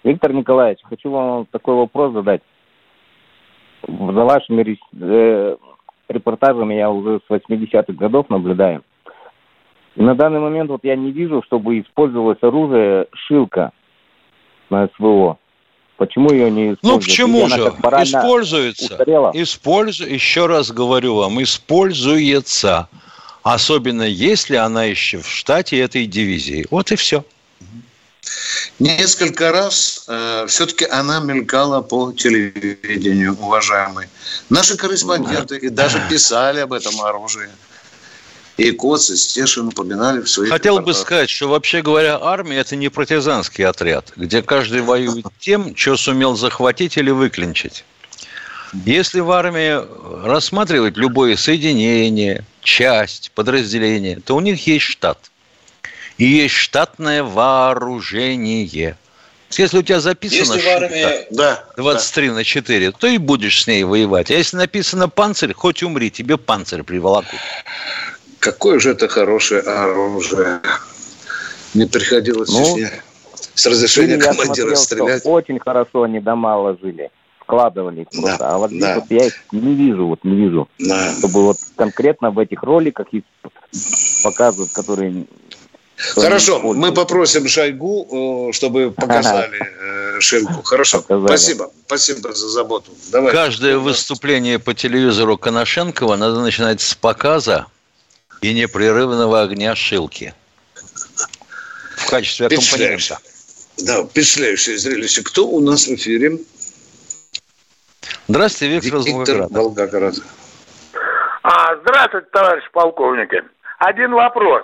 [0.03, 2.41] Виктор Николаевич, хочу вам такой вопрос задать
[3.87, 5.55] за вашими э,
[6.09, 8.83] репортажами я уже с 80-х годов наблюдаю.
[9.95, 13.71] На данный момент вот я не вижу, чтобы использовалось оружие «Шилка»
[14.69, 15.37] на СВО.
[15.97, 16.83] Почему ее не используют?
[16.83, 17.61] Ну, почему же?
[18.03, 18.97] Используется.
[19.33, 20.13] Используется.
[20.13, 22.87] Еще раз говорю вам, используется.
[23.41, 26.65] Особенно если она еще в штате этой дивизии.
[26.69, 27.23] Вот и все.
[28.79, 34.07] Несколько раз э, все-таки она мелькала по телевидению, уважаемый.
[34.49, 37.49] Наши корреспонденты и даже писали об этом оружии.
[38.57, 42.75] И Коц, и Стешин упоминали в своих Хотел бы сказать, что вообще говоря, армия– это
[42.75, 47.83] не партизанский отряд, где каждый воюет тем, что сумел захватить или выклинчить.
[48.85, 49.79] Если в армии
[50.25, 55.17] рассматривать любое соединение, часть, подразделение, то у них есть штат–
[56.17, 58.97] и есть штатное вооружение.
[59.51, 61.27] Если у тебя записано если армии...
[61.31, 62.33] да, 23 да.
[62.33, 64.29] на 4, то и будешь с ней воевать.
[64.29, 67.39] А если написано панцирь, хоть умри, тебе панцирь приволокут.
[68.39, 70.59] Какое же это хорошее оружие.
[71.73, 72.77] Не приходилось ну,
[73.53, 75.21] с разрешения командира смотрел, стрелять.
[75.25, 77.09] Очень хорошо они дома ложили.
[77.43, 78.37] складывали их просто.
[78.37, 78.95] Да, а вот да.
[78.95, 80.67] вот я их не вижу, вот не вижу.
[80.79, 81.13] Да.
[81.17, 83.23] Чтобы вот конкретно в этих роликах их
[84.23, 85.25] показывают, которые
[85.97, 90.19] Хорошо, мы попросим Шойгу, э, чтобы показали ага.
[90.19, 90.63] Э.
[90.63, 91.27] Хорошо, показали.
[91.27, 91.71] спасибо.
[91.85, 92.91] Спасибо за заботу.
[93.11, 93.33] Давай.
[93.33, 97.65] Каждое выступление по телевизору Коношенкова надо начинать с показа
[98.41, 100.33] и непрерывного огня Шилки
[101.97, 103.17] в качестве аккомпанемента.
[103.77, 105.23] Да, впечатляющее зрелище.
[105.23, 106.39] Кто у нас в эфире?
[108.27, 110.15] Здравствуйте, Виктор, Виктор Волгоград.
[111.43, 113.41] А, здравствуйте, товарищ полковники.
[113.79, 114.63] Один вопрос.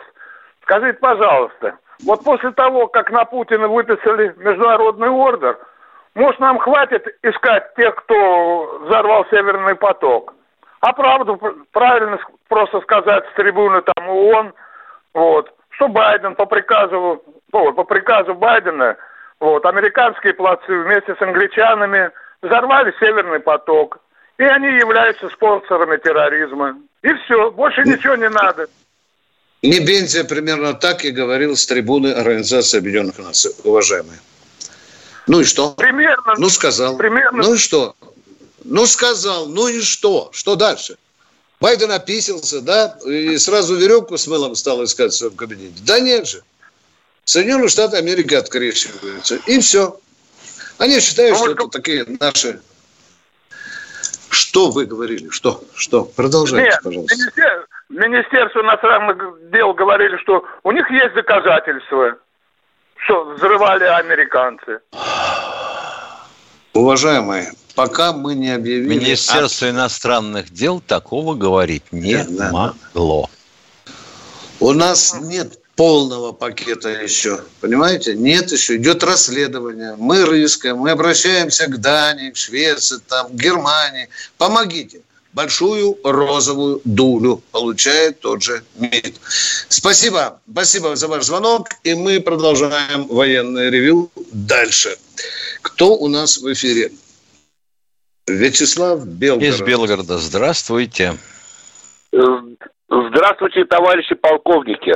[0.63, 5.57] Скажите, пожалуйста, вот после того, как на Путина выписали международный ордер,
[6.15, 10.33] может, нам хватит искать тех, кто взорвал Северный поток?
[10.81, 11.39] А правду
[11.71, 14.53] правильно просто сказать с трибуны там ООН,
[15.13, 18.97] вот, что Байден по приказу, вот, по приказу Байдена,
[19.39, 23.99] вот, американские плацы вместе с англичанами взорвали Северный поток.
[24.37, 26.75] И они являются спонсорами терроризма.
[27.01, 28.67] И все, больше ничего не надо.
[29.63, 34.19] Небензия примерно так и говорил с трибуны Организации Объединенных Наций, уважаемые.
[35.25, 35.71] Ну и что?
[35.71, 36.35] Примерно.
[36.37, 36.97] Ну сказал.
[36.97, 37.43] Примерно.
[37.43, 37.95] Ну и что?
[38.65, 40.29] Ну сказал, ну и что?
[40.33, 40.97] Что дальше?
[41.61, 45.81] Байден описался, да, и сразу веревку с мылом стал искать в своем кабинете.
[45.85, 46.43] Да нет же.
[47.23, 49.39] Соединенные Штаты Америки открещиваются.
[49.47, 49.97] И все.
[50.77, 52.59] Они считают, ну, что это такие наши...
[54.29, 55.29] Что вы говорили?
[55.29, 55.63] Что?
[55.73, 56.03] Что?
[56.03, 57.15] Продолжайте, Нет, пожалуйста.
[57.93, 62.17] Министерство иностранных дел говорили, что у них есть доказательства,
[62.95, 64.79] что взрывали американцы.
[66.73, 68.97] Уважаемые, пока мы не объявили...
[68.97, 69.75] Министерство от...
[69.75, 73.29] иностранных дел такого говорить не да, могло.
[74.59, 77.41] У нас нет полного пакета еще.
[77.61, 78.15] Понимаете?
[78.15, 78.77] Нет еще.
[78.77, 79.95] Идет расследование.
[79.99, 84.09] Мы рыскаем, мы обращаемся к Дании, к Швеции, там, к Германии.
[84.39, 85.01] Помогите
[85.33, 89.19] большую розовую дулю получает тот же МИД.
[89.69, 90.39] Спасибо.
[90.51, 91.67] Спасибо за ваш звонок.
[91.83, 94.97] И мы продолжаем военное ревю дальше.
[95.61, 96.91] Кто у нас в эфире?
[98.27, 99.53] Вячеслав Белгород.
[99.53, 100.17] Из Белгорода.
[100.17, 101.17] Здравствуйте.
[102.11, 104.95] Здравствуйте, товарищи полковники.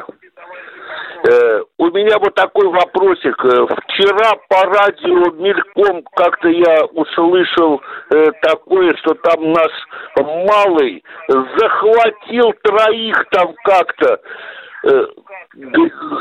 [1.28, 3.44] Э, у меня вот такой вопросик.
[3.44, 9.72] Э, вчера по радио мельком как-то я услышал э, такое, что там нас
[10.16, 14.22] малый захватил троих там как-то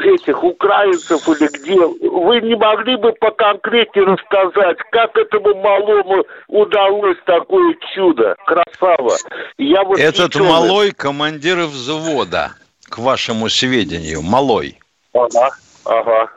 [0.03, 2.09] этих украинцев или где.
[2.09, 8.35] Вы не могли бы по конкретнее рассказать, как этому малому удалось такое чудо?
[8.45, 9.13] Красава.
[9.59, 10.49] Я вот Этот ничего...
[10.49, 12.55] малой командир взвода,
[12.91, 14.79] к вашему сведению, малой.
[15.17, 15.51] Ага,
[15.85, 16.31] ага.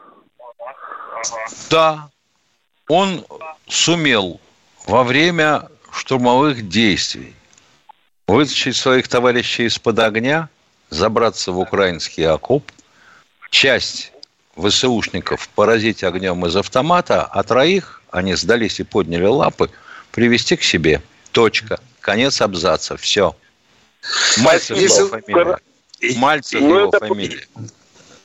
[1.69, 2.09] Да,
[2.87, 3.25] он
[3.67, 4.39] сумел
[4.87, 7.35] во время штурмовых действий
[8.27, 10.49] вытащить своих товарищей из-под огня,
[10.89, 12.71] забраться в украинский окоп,
[13.49, 14.11] часть
[14.55, 19.69] ВСУшников поразить огнем из автомата, а троих, они сдались и подняли лапы,
[20.11, 21.01] привести к себе.
[21.31, 21.79] Точка.
[22.01, 22.97] Конец абзаца.
[22.97, 23.35] Все.
[24.37, 25.57] Мальцев его фамилия.
[26.17, 27.47] Мальцев ну, его фамилия.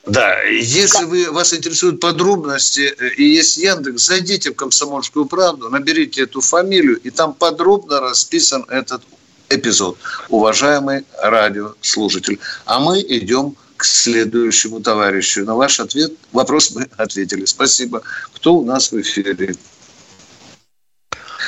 [0.05, 6.23] Да, если вы, вас интересуют подробности э, и есть Яндекс, зайдите в «Комсомольскую правду», наберите
[6.23, 9.01] эту фамилию, и там подробно расписан этот
[9.49, 9.97] эпизод,
[10.29, 12.39] уважаемый радиослушатель.
[12.65, 15.43] А мы идем к следующему товарищу.
[15.43, 17.45] На ваш ответ, вопрос мы ответили.
[17.45, 18.01] Спасибо.
[18.33, 19.55] Кто у нас в эфире?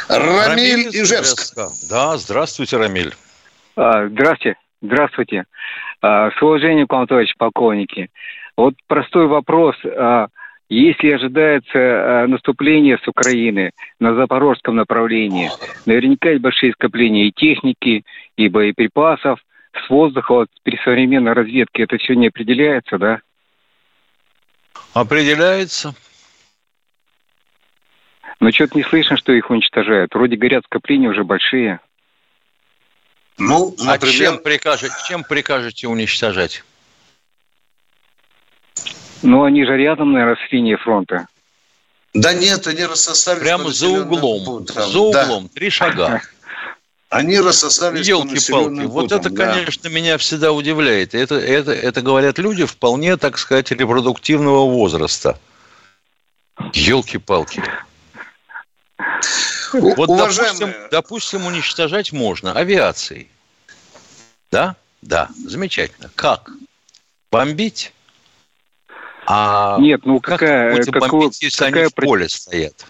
[0.09, 1.55] Рамиль, Рамиль Ижевск.
[1.89, 3.15] Да, здравствуйте, Рамиль.
[3.75, 4.57] А, здравствуйте.
[4.81, 5.45] Здравствуйте.
[6.01, 8.09] А, с уважением к вам, товарищ полковники.
[8.57, 9.75] Вот простой вопрос.
[9.85, 10.27] А,
[10.67, 15.51] если ожидается а, наступление с Украины на запорожском направлении,
[15.85, 18.03] наверняка есть большие скопления и техники,
[18.35, 19.39] и боеприпасов.
[19.85, 23.19] С воздуха, вот при современной разведке это все не определяется, да?
[24.93, 25.93] Определяется.
[28.39, 30.15] Но что-то не слышно, что их уничтожают.
[30.15, 31.79] Вроде горят скопления уже большие.
[33.37, 33.95] Ну, например...
[33.95, 36.63] А чем прикажете, чем прикажете уничтожать?
[39.21, 41.27] Ну, они же рядом, наверное, с линией фронта.
[42.13, 44.45] Да нет, они рассосались Прямо за углом.
[44.45, 44.91] Пунктам.
[44.91, 45.49] За углом, да.
[45.53, 46.21] три шага.
[47.09, 49.53] Они рассосались Елки-палки, вот это, да.
[49.53, 51.15] конечно, меня всегда удивляет.
[51.15, 55.39] Это, это, это говорят люди вполне, так сказать, репродуктивного возраста.
[56.73, 57.63] Елки-палки.
[59.71, 63.29] Вот, допустим, допустим, уничтожать можно авиацией.
[64.51, 64.75] Да?
[65.01, 66.09] Да, замечательно.
[66.15, 66.51] Как?
[67.31, 67.93] Бомбить?
[69.29, 71.81] А Нет, ну какая, как какого, бомбить, если какая...
[71.81, 72.85] они в поле стоят?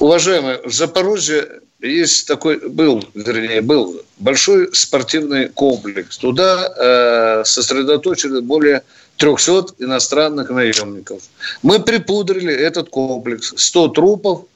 [0.00, 6.18] Уважаемые, в Запорожье есть такой, был, вернее, был большой спортивный комплекс.
[6.18, 8.82] Туда э, сосредоточили более
[9.18, 11.22] 300 иностранных наемников.
[11.62, 13.54] Мы припудрили этот комплекс.
[13.56, 14.46] 100 трупов,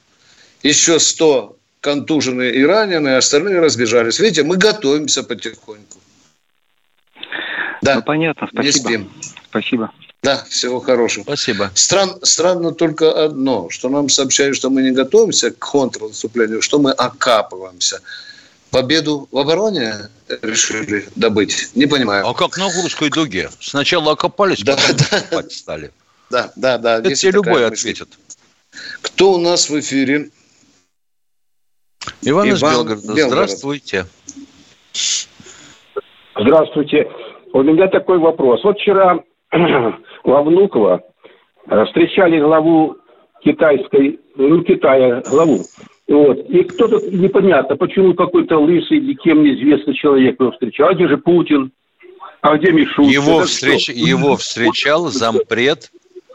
[0.64, 4.18] еще 100 контуженные и раненые, остальные разбежались.
[4.18, 5.98] Видите, мы готовимся потихоньку.
[7.82, 7.96] Да.
[7.96, 8.62] Ну, понятно, спасибо.
[8.62, 9.12] Не спим.
[9.48, 9.90] Спасибо.
[10.22, 11.22] Да, всего хорошего.
[11.22, 11.70] Спасибо.
[11.74, 16.92] Стран, странно только одно, что нам сообщают, что мы не готовимся к контрнаступлению, что мы
[16.92, 18.00] окапываемся.
[18.70, 19.94] Победу в обороне
[20.42, 21.70] решили добыть?
[21.74, 22.26] Не понимаю.
[22.26, 23.50] А как на Гурской дуге?
[23.60, 25.50] Сначала окопались, да, потом да.
[25.50, 25.90] стали.
[26.30, 26.98] Да, да, да.
[26.98, 27.90] Это тебе любой мысль.
[27.90, 28.08] ответит.
[29.00, 30.30] Кто у нас в эфире?
[32.22, 33.14] Иван, Иван из Белгорода.
[33.14, 33.50] Белгород.
[33.50, 34.06] Здравствуйте.
[36.38, 37.08] Здравствуйте.
[37.52, 38.62] У меня такой вопрос.
[38.64, 39.20] Вот вчера
[40.24, 41.02] во Внуково
[41.68, 42.96] э, встречали главу
[43.42, 45.60] китайской, ну, Китая, главу.
[46.08, 46.38] Вот.
[46.48, 50.88] И кто-то, непонятно, почему какой-то лысый, никем неизвестный человек его встречал.
[50.88, 51.72] А где же Путин?
[52.40, 53.08] А где Мишустин?
[53.08, 53.88] Его, встреч...
[53.90, 55.90] его встречал зампред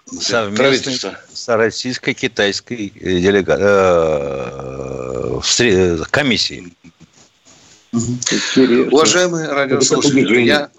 [0.06, 3.58] совместно с российско-китайской э, делега...
[3.60, 5.40] э...
[6.12, 6.74] комиссией.
[7.92, 8.88] Интересно.
[8.92, 10.70] Уважаемые радиослушатели, я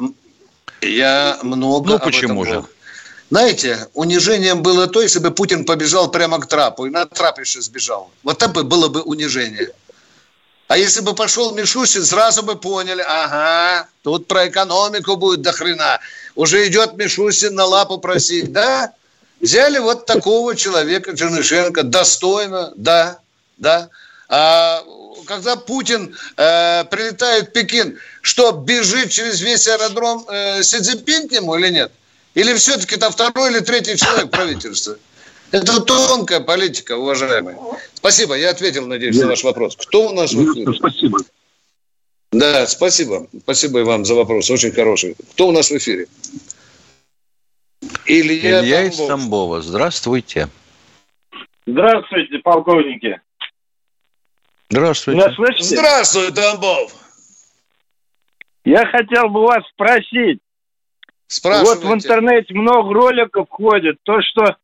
[0.89, 2.65] я много Ну, почему же?
[3.31, 7.61] Знаете, унижением было то, если бы Путин побежал прямо к трапу и на трап еще
[7.61, 8.11] сбежал.
[8.23, 9.71] Вот это бы было бы унижение.
[10.69, 16.01] А если бы пошел Мишустин, сразу бы поняли, ага, тут про экономику будет до хрена.
[16.35, 18.93] Уже идет Мишустин на лапу просить, да?
[19.41, 23.19] Взяли вот такого человека, Чернышенко, достойно, да,
[23.59, 23.89] да.
[24.29, 24.83] А
[25.27, 31.33] когда Путин э, прилетает в Пекин, что бежит через весь аэродром э, Си Цзиньпин к
[31.33, 31.93] нему или нет?
[32.35, 34.97] Или все-таки это второй или третий человек правительства?
[35.53, 37.57] Это тонкая политика, уважаемые.
[37.95, 39.77] Спасибо, я ответил, надеюсь, на ваш вопрос.
[39.77, 40.73] Кто у нас в эфире?
[40.75, 41.19] Спасибо.
[42.33, 43.29] Да, спасибо.
[43.43, 45.17] Спасибо и вам за вопрос, очень хороший.
[45.33, 46.07] Кто у нас в эфире?
[48.07, 48.93] Илья, Илья Тамбов.
[48.93, 49.63] из Тамбова.
[49.63, 50.49] Здравствуйте.
[51.67, 53.21] Здравствуйте, полковники.
[54.69, 55.21] Здравствуйте.
[55.21, 55.77] Меня слышите?
[55.77, 56.93] Здравствуй, Тамбов.
[58.65, 60.41] Я хотел бы вас спросить.
[61.45, 64.57] Вот в интернете много роликов ходит, то, что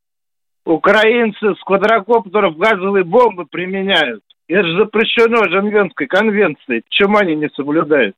[0.65, 4.23] украинцы с квадрокоптеров газовые бомбы применяют.
[4.49, 6.83] Это же запрещено Женевской конвенцией.
[6.83, 8.17] Почему они не соблюдают?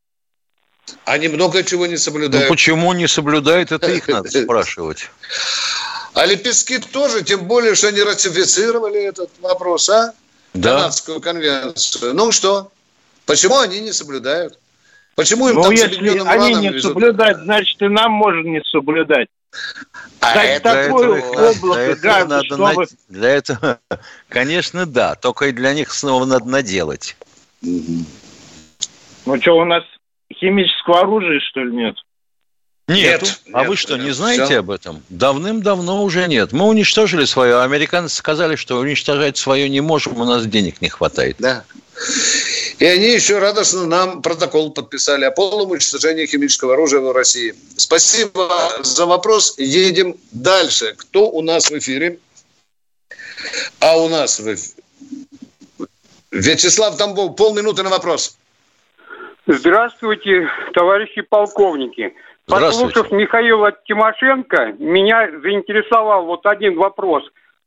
[1.04, 2.46] Они много чего не соблюдают.
[2.46, 5.10] Ну, почему не соблюдают, это их надо спрашивать.
[6.14, 10.14] А лепестки тоже, тем более, что они ратифицировали этот вопрос, а?
[10.54, 10.76] Да.
[10.76, 12.14] Канадскую конвенцию.
[12.14, 12.70] Ну что?
[13.26, 14.58] Почему они не соблюдают?
[15.16, 16.92] Почему им ну, там если они не везут?
[16.92, 19.28] соблюдают, значит и нам можно не соблюдать.
[20.20, 22.74] А Дать это, такое этого, облако для газа, надо чтобы...
[22.74, 22.86] на...
[23.08, 23.78] Для этого,
[24.28, 25.14] конечно, да.
[25.14, 27.16] Только и для них снова надо наделать.
[27.62, 29.84] Ну что, у нас
[30.32, 31.94] химического оружия, что ли, нет?
[32.86, 33.22] Нет.
[33.22, 34.58] нет а нет, вы что, нет, не знаете все.
[34.58, 35.02] об этом?
[35.08, 36.52] Давным-давно уже нет.
[36.52, 37.62] Мы уничтожили свое.
[37.62, 41.36] Американцы сказали, что уничтожать свое не можем, у нас денег не хватает.
[41.38, 41.64] Да.
[42.78, 47.54] И они еще радостно нам протокол подписали о полном уничтожении химического оружия в России.
[47.76, 48.50] Спасибо
[48.82, 49.54] за вопрос.
[49.58, 50.94] Едем дальше.
[50.98, 52.18] Кто у нас в эфире?
[53.80, 54.82] А у нас в эфире...
[56.32, 58.36] Вячеслав Тамбов, полминуты на вопрос.
[59.46, 62.12] Здравствуйте, товарищи полковники.
[62.46, 67.22] Послушав Михаила Тимошенко, меня заинтересовал вот один вопрос.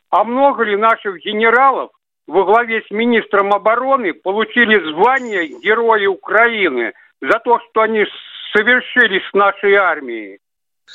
[0.09, 1.91] А много ли наших генералов
[2.27, 8.05] во главе с министром обороны получили звание Героя Украины за то, что они
[8.53, 10.39] совершили с нашей армией?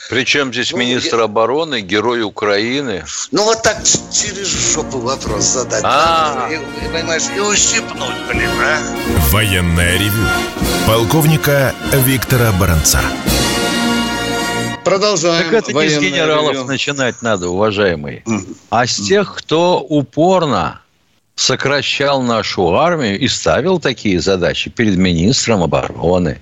[0.09, 1.25] Причем здесь ну, министр я...
[1.25, 3.05] обороны, герой Украины?
[3.31, 5.83] Ну вот так через жопу вопрос задать.
[5.85, 6.87] А, -а, -а.
[6.87, 8.79] И, понимаешь, и ущипнуть, блин, а?
[9.31, 10.27] Военная ревю.
[10.87, 11.75] Полковника
[12.07, 13.01] Виктора Баранца.
[14.85, 15.51] Продолжаем.
[15.51, 16.64] Так это не с генералов ревю.
[16.64, 18.25] начинать надо, уважаемые,
[18.71, 20.81] а с тех, кто упорно
[21.35, 26.40] сокращал нашу армию и ставил такие задачи перед министром обороны.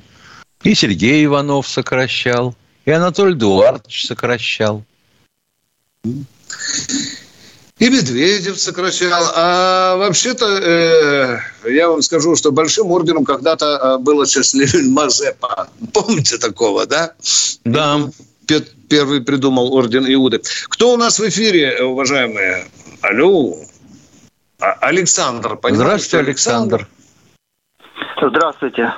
[0.62, 4.85] И Сергей Иванов сокращал, и Анатолий Эдуардович сокращал.
[6.05, 9.22] И Медведев сокращал.
[9.35, 11.38] А вообще-то, э,
[11.71, 15.71] я вам скажу, что большим орденом когда-то э, было счастливым Мазепа.
[15.94, 17.15] Помните такого, да?
[17.65, 18.10] Да.
[18.88, 20.40] Первый придумал орден Иуды.
[20.69, 22.67] Кто у нас в эфире, уважаемые?
[23.03, 23.55] Алло.
[24.61, 26.88] А, Александр, Здравствуйте, Александр.
[28.21, 28.92] Здравствуйте.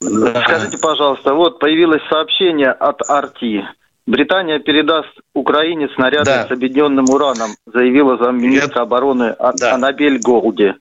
[0.00, 0.42] Да.
[0.42, 3.64] Скажите, пожалуйста, вот появилось сообщение от Арти.
[4.06, 6.48] Британия передаст Украине снаряды да.
[6.48, 9.74] с объединенным ураном, заявила замминистра обороны да.
[9.74, 10.74] Анабель Голди.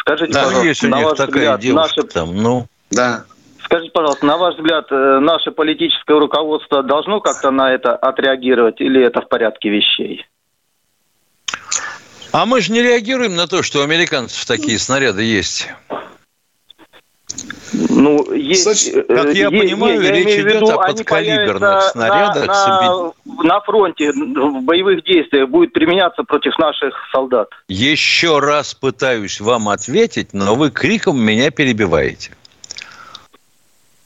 [0.00, 2.02] Скажите, да, пожалуйста, на ваш взгляд, наше...
[2.02, 2.66] там, ну...
[2.90, 3.24] Да.
[3.72, 9.02] Скажите, пожалуйста, на ваш взгляд, э, наше политическое руководство должно как-то на это отреагировать или
[9.02, 10.26] это в порядке вещей?
[12.32, 15.70] А мы же не реагируем на то, что у американцев такие снаряды есть.
[17.72, 22.46] Ну, есть, Значит, как я есть, понимаю, я речь идет виду, о подкалиберных снарядах.
[22.46, 23.12] На, на,
[23.42, 27.48] на фронте в боевых действиях будет применяться против наших солдат.
[27.68, 32.32] Еще раз пытаюсь вам ответить, но вы криком меня перебиваете.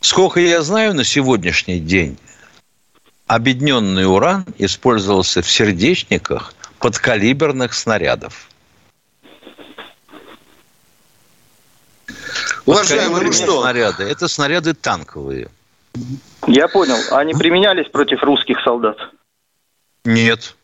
[0.07, 2.16] Сколько я знаю на сегодняшний день,
[3.26, 8.48] объединенный уран использовался в сердечниках подкалиберных снарядов.
[12.66, 13.62] Уважаемые, ну что?
[13.62, 14.04] Снаряды.
[14.04, 15.48] Это снаряды танковые.
[16.46, 16.98] Я понял.
[17.11, 18.96] Они применялись против русских солдат?
[20.04, 20.54] Нет.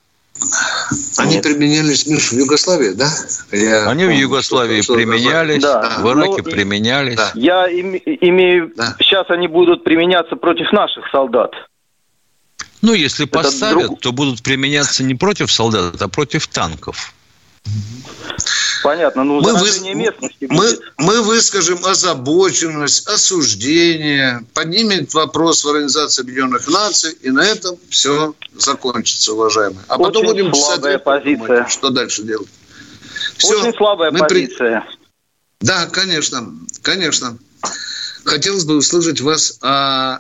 [1.19, 1.45] Они Нет.
[1.45, 3.09] применялись, Миш, в Югославии, да?
[3.53, 5.99] Я Они помню, в Югославии что, применялись, да.
[6.01, 7.17] в Ираке ну, применялись.
[7.17, 7.31] Да.
[7.35, 8.73] Я им, имею...
[8.77, 8.97] Да.
[8.99, 11.53] Сейчас они будут применяться против наших солдат.
[12.81, 14.01] Ну, если Это поставят, друг...
[14.01, 17.13] то будут применяться не против солдат, а против танков.
[18.83, 19.81] Понятно, ну мы, выс...
[19.81, 27.77] местности мы, мы выскажем озабоченность, осуждение, поднимет вопрос в Организации Объединенных Наций, и на этом
[27.91, 29.85] все закончится, уважаемые.
[29.87, 31.69] А Очень потом будем слабая позиция.
[31.69, 32.49] Что дальше делать.
[33.37, 34.81] Все, Очень слабая мы позиция.
[34.81, 35.67] При...
[35.67, 36.53] Да, конечно,
[36.83, 37.39] конечно.
[38.25, 40.19] Хотелось бы услышать вас о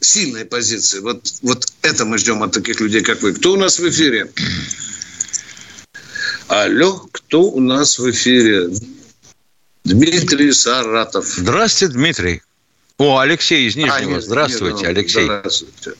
[0.00, 1.00] сильной позиции.
[1.00, 3.32] Вот, вот это мы ждем от таких людей, как вы.
[3.32, 4.30] Кто у нас в эфире?
[6.52, 8.68] Алло, кто у нас в эфире?
[9.84, 11.24] Дмитрий Саратов.
[11.24, 12.42] Здравствуйте, Дмитрий.
[12.98, 13.96] О, Алексей из Нижнего.
[13.96, 15.24] А, нет, здравствуйте, нет, Алексей.
[15.24, 15.92] Здравствуйте.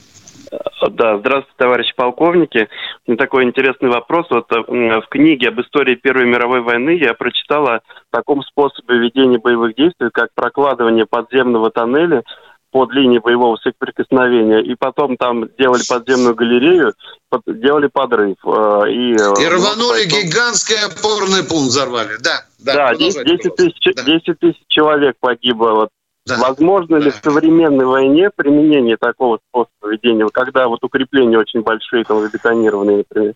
[0.90, 2.68] Да, здравствуйте, товарищи полковники.
[3.06, 4.26] У меня такой интересный вопрос.
[4.28, 7.80] Вот э, в книге об истории Первой мировой войны я прочитала о
[8.10, 12.24] таком способе ведения боевых действий, как прокладывание подземного тоннеля
[12.72, 16.94] под линией боевого соприкосновения, и потом там делали подземную галерею,
[17.28, 18.36] под, делали подрыв.
[18.44, 20.20] Э, и, э, и рванули потом...
[20.22, 22.44] гигантский опорный пункт, взорвали, да.
[22.58, 24.02] Да, да 10, 10, тысяч, да.
[24.02, 25.70] 10 тысяч человек погибло.
[25.72, 25.88] Вот.
[26.24, 26.38] Да.
[26.38, 27.04] Возможно да.
[27.04, 32.98] ли в современной войне применение такого способа ведения, когда вот укрепления очень большие, там, забетонированные,
[32.98, 33.34] например?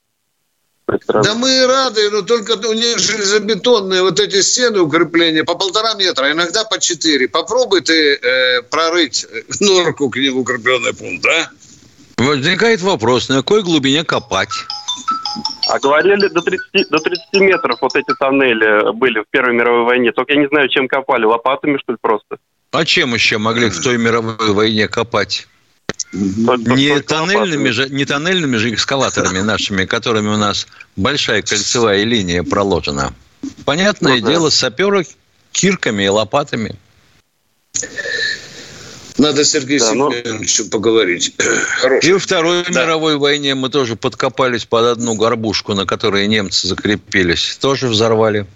[0.86, 6.30] Да мы рады, но только у них железобетонные вот эти стены укрепления по полтора метра,
[6.30, 7.26] иногда по четыре.
[7.26, 9.26] Попробуй ты э, прорыть
[9.58, 11.50] норку к ним укрепленный пункт, а?
[12.18, 14.52] Возникает вопрос, на какой глубине копать?
[15.68, 20.12] А говорили, до 30, до 30 метров вот эти тоннели были в Первой мировой войне.
[20.12, 21.24] Только я не знаю, чем копали.
[21.24, 22.38] Лопатами, что ли, просто?
[22.70, 25.48] А чем еще могли в той мировой войне копать?
[26.16, 33.12] Не тоннельными, же, не тоннельными же экскаваторами нашими, которыми у нас большая кольцевая линия проложена.
[33.64, 35.06] Понятное ну, дело, саперы
[35.52, 36.76] кирками и лопатами.
[39.18, 40.70] Надо с Сергеем да, Семеновичем но...
[40.70, 41.34] поговорить.
[41.80, 42.08] Хороший.
[42.08, 42.82] И во Второй да.
[42.82, 47.56] мировой войне мы тоже подкопались под одну горбушку, на которой немцы закрепились.
[47.60, 48.46] Тоже взорвали.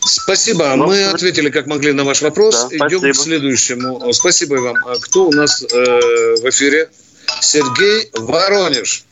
[0.00, 0.74] Спасибо.
[0.76, 2.68] Ну, Мы ответили, как могли, на ваш вопрос.
[2.70, 3.12] Да, Идем спасибо.
[3.12, 4.12] к следующему.
[4.12, 4.76] Спасибо вам.
[4.86, 6.90] А кто у нас э, в эфире?
[7.40, 9.04] Сергей Воронеж.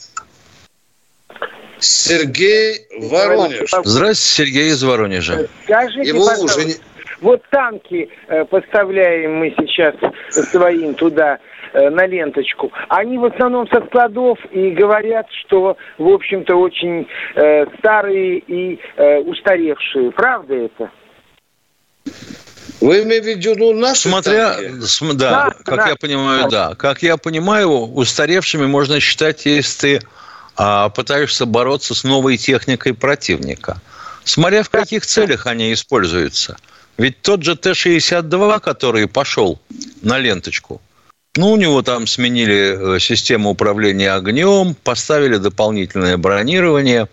[1.80, 3.70] Сергей Воронеж.
[3.84, 5.48] Здравствуйте, Сергей из Воронежа.
[5.64, 6.76] Скажите, Его уже не...
[7.20, 9.94] Вот танки э, поставляем мы сейчас
[10.30, 11.38] своим туда
[11.72, 12.72] э, на ленточку.
[12.88, 19.18] Они в основном со складов и говорят, что, в общем-то, очень э, старые и э,
[19.18, 20.10] устаревшие.
[20.12, 20.90] Правда это?
[22.80, 25.88] Вы имеете в виду наши Смотря, см, да, да, как да.
[25.90, 26.74] я понимаю, да.
[26.74, 30.06] Как я понимаю, устаревшими можно считать, если ты
[30.56, 33.76] а, пытаешься бороться с новой техникой противника.
[34.24, 36.56] Смотря в каких целях они используются–
[37.00, 39.58] ведь тот же Т-62, который пошел
[40.02, 40.82] на ленточку,
[41.34, 47.08] ну, у него там сменили э, систему управления огнем, поставили дополнительное бронирование.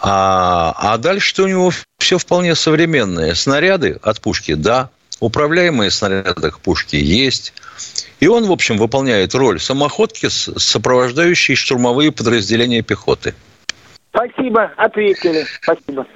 [0.00, 3.34] А, а дальше-то у него все вполне современное.
[3.34, 4.90] Снаряды от пушки, да.
[5.18, 7.52] Управляемые снаряды к пушке есть.
[8.20, 13.34] И он, в общем, выполняет роль самоходки, сопровождающей штурмовые подразделения пехоты.
[14.10, 15.44] Спасибо, ответили.
[15.60, 16.06] Спасибо.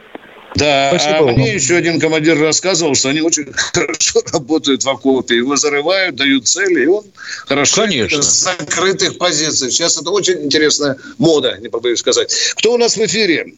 [0.55, 5.36] Да, Спасибо а мне еще один командир рассказывал, что они очень хорошо работают в окопе.
[5.36, 7.05] Его зарывают, дают цели, и он
[7.46, 8.22] хорошо Конечно.
[8.22, 9.70] с закрытых позиций.
[9.70, 12.32] Сейчас это очень интересная мода, не побоюсь сказать.
[12.57, 13.55] Кто у нас в эфире?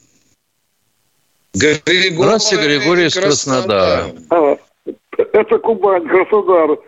[1.55, 4.11] Григорий Здравствуйте, Григорий из Краснодара.
[5.32, 6.78] Это Кубань, Краснодар.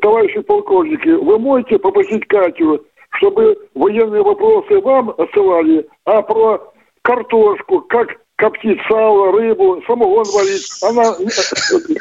[0.00, 2.84] товарищи полковники, вы можете попросить Катю,
[3.18, 11.14] чтобы военные вопросы вам отсылали, а про картошку, как коптить сало, рыбу, самогон варить, она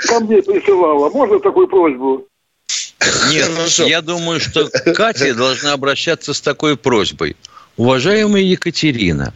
[0.07, 1.11] ко мне присылала.
[1.11, 2.25] Можно такую просьбу?
[3.29, 3.85] Нет, Хорошо.
[3.85, 7.35] я думаю, что Катя должна обращаться с такой просьбой.
[7.77, 9.33] Уважаемая Екатерина,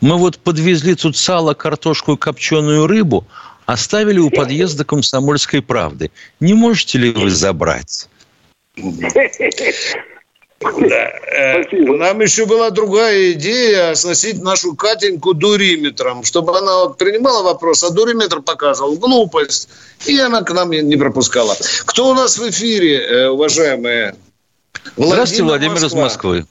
[0.00, 3.24] мы вот подвезли тут сало, картошку и копченую рыбу,
[3.66, 6.10] оставили у подъезда комсомольской правды.
[6.40, 8.08] Не можете ли вы забрать?
[10.60, 11.12] Да.
[11.36, 17.84] Э, нам еще была другая идея сносить нашу Катеньку дуриметром, чтобы она вот принимала вопрос,
[17.84, 19.68] а дуриметр показывал глупость,
[20.06, 21.54] и она к нам не пропускала.
[21.86, 24.16] Кто у нас в эфире, э, уважаемые?
[24.96, 25.88] Владимир Здравствуйте, Владимир Москва.
[25.88, 26.44] из Москвы.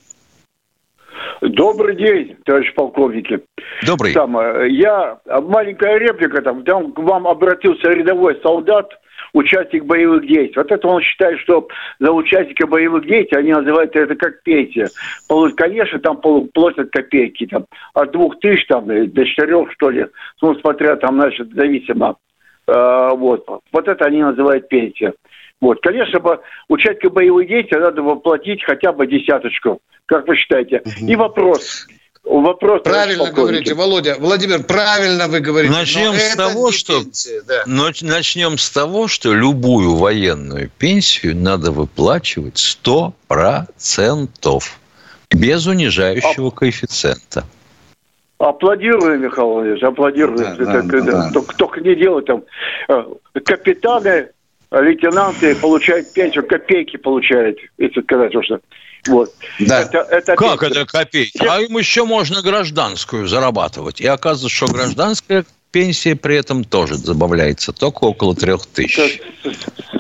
[1.42, 3.42] Добрый день, товарищ полковники.
[3.86, 4.14] Добрый.
[4.14, 8.90] Там, э, я, маленькая реплика, там, там к вам обратился рядовой солдат–
[9.34, 10.58] участник боевых действий.
[10.58, 11.68] Вот это он считает, что
[12.00, 14.90] за участника боевых действий они называют это как пенсия.
[15.56, 20.08] Конечно, там платят копейки, там, от двух тысяч там, до четырех, что ли,
[20.42, 22.18] ну, смотря там, значит, зависимо.
[22.68, 23.46] А, вот.
[23.72, 25.14] вот это они называют пенсия.
[25.60, 25.82] Вот.
[25.82, 29.80] Конечно, участника боевых действий надо воплотить хотя бы десяточку.
[30.06, 30.84] Как вы считаете?
[31.02, 31.88] И вопрос
[32.28, 32.82] вопрос.
[32.84, 34.16] Правильно говорите, Володя.
[34.20, 35.74] Владимир, правильно вы говорите.
[35.74, 37.64] Начнем с того, что пенсия, да.
[37.66, 44.80] начнем с того, что любую военную пенсию надо выплачивать сто процентов
[45.32, 46.52] без унижающего а...
[46.52, 47.46] коэффициента.
[48.40, 50.38] Аплодирую, Михаил Владимирович, аплодирую.
[50.38, 51.32] Да, да, да, да.
[51.34, 52.44] Только, только не делать там.
[52.88, 53.04] Э,
[53.44, 54.30] капитаны,
[54.72, 58.60] лейтенанты получают пенсию, копейки получают, если сказать, что
[59.08, 59.34] вот.
[59.60, 59.82] Да.
[59.82, 61.46] Это, это как это копейки?
[61.46, 64.02] А им еще можно гражданскую зарабатывать.
[64.02, 69.22] И оказывается, что гражданская пенсия при этом тоже забавляется, только около трех тысяч.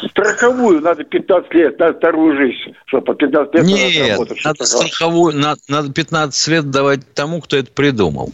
[0.10, 5.36] Страховую надо 15 лет, надо вторую жизнь, чтобы по 15 лет Нет, работать, надо страховую,
[5.36, 8.34] надо, надо 15 лет давать тому, кто это придумал.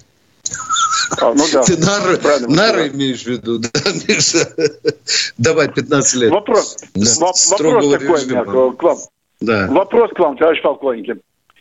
[1.19, 1.63] А, ну да.
[1.63, 3.69] Ты нары, нары имеешь в виду, да,
[4.07, 4.47] Миша?
[5.37, 6.31] Давай 15 лет.
[6.31, 7.11] Вопрос, да.
[7.19, 8.73] вопрос такой режима.
[8.73, 8.97] к вам.
[9.43, 9.67] Да.
[9.69, 11.17] Вопрос к вам, товарищ полковник.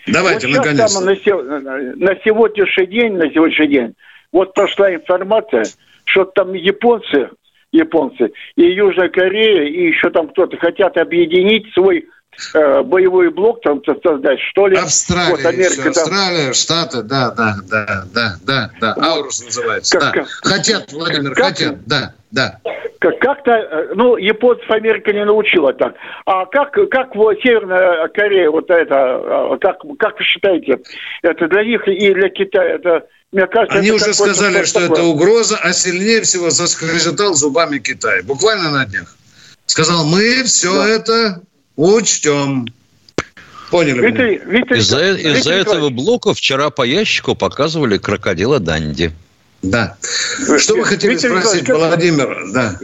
[0.07, 1.01] Давайте, вот наконец.
[1.01, 3.95] На, на сегодняшний день, на сегодняшний день,
[4.33, 5.65] вот прошла информация,
[6.05, 7.31] что там японцы,
[7.73, 12.07] японцы и Южная Корея, и еще там кто-то хотят объединить свой
[12.55, 14.77] э, боевой блок там создать, что ли.
[14.77, 15.89] Австралия, вот, Америка, там...
[15.89, 19.99] Австралия, Штаты, да, да, да, да, да, да, Аурус называется.
[19.99, 20.25] Как, да.
[20.43, 22.59] Хотят, Владимир, как, хотят, да, да.
[22.99, 25.95] Как-то, э, ну, японцев Америка не научила так.
[26.25, 30.79] А как, как вот Северная Корея, вот это, э, как, как вы считаете,
[31.23, 34.99] это для них и для Китая, это мне кажется, Они уже сказали, что такое.
[34.99, 38.23] это угроза, а сильнее всего заскрежетал зубами Китай.
[38.23, 39.17] Буквально на днях.
[39.65, 40.89] Сказал, мы все да.
[40.89, 41.43] это
[41.77, 42.67] учтем.
[43.71, 44.43] Поняли.
[44.45, 49.13] Виктор, из-за, из-за этого блока вчера по ящику показывали крокодила Данди.
[49.63, 49.97] Да.
[50.59, 52.53] Что вы хотели Виктор спросить, Николаевич, Владимир?
[52.53, 52.79] Да.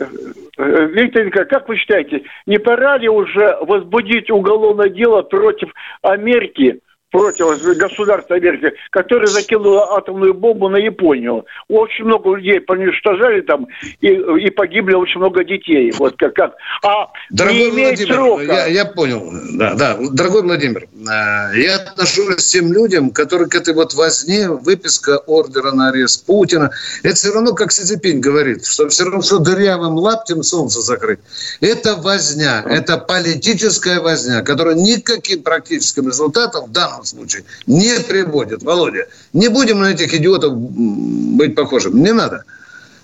[0.56, 5.68] Виктор Николаевич, как вы считаете, не пора ли уже возбудить уголовное дело против
[6.02, 6.80] Америки
[7.10, 11.46] против государства Америки, которое закинуло атомную бомбу на Японию.
[11.68, 13.66] Очень много людей уничтожали там,
[14.00, 15.92] и, и погибли очень много детей.
[15.98, 16.54] Вот как, как.
[16.82, 18.42] А Дорогой не имеет Владимир, срока.
[18.42, 19.32] Я, я понял.
[19.54, 19.96] Да, да.
[20.12, 25.72] Дорогой Владимир, э, я отношусь к тем людям, которые к этой вот возне, выписка ордера
[25.72, 26.70] на арест Путина,
[27.02, 31.20] это все равно, как Си Цзиньпинь говорит, что все равно, что дырявым лаптем солнце закрыть.
[31.60, 38.62] Это возня, это политическая возня, которая никаким практическим результатом в данном случае не приводит.
[38.62, 42.02] Володя, не будем на этих идиотов быть похожим.
[42.02, 42.44] Не надо.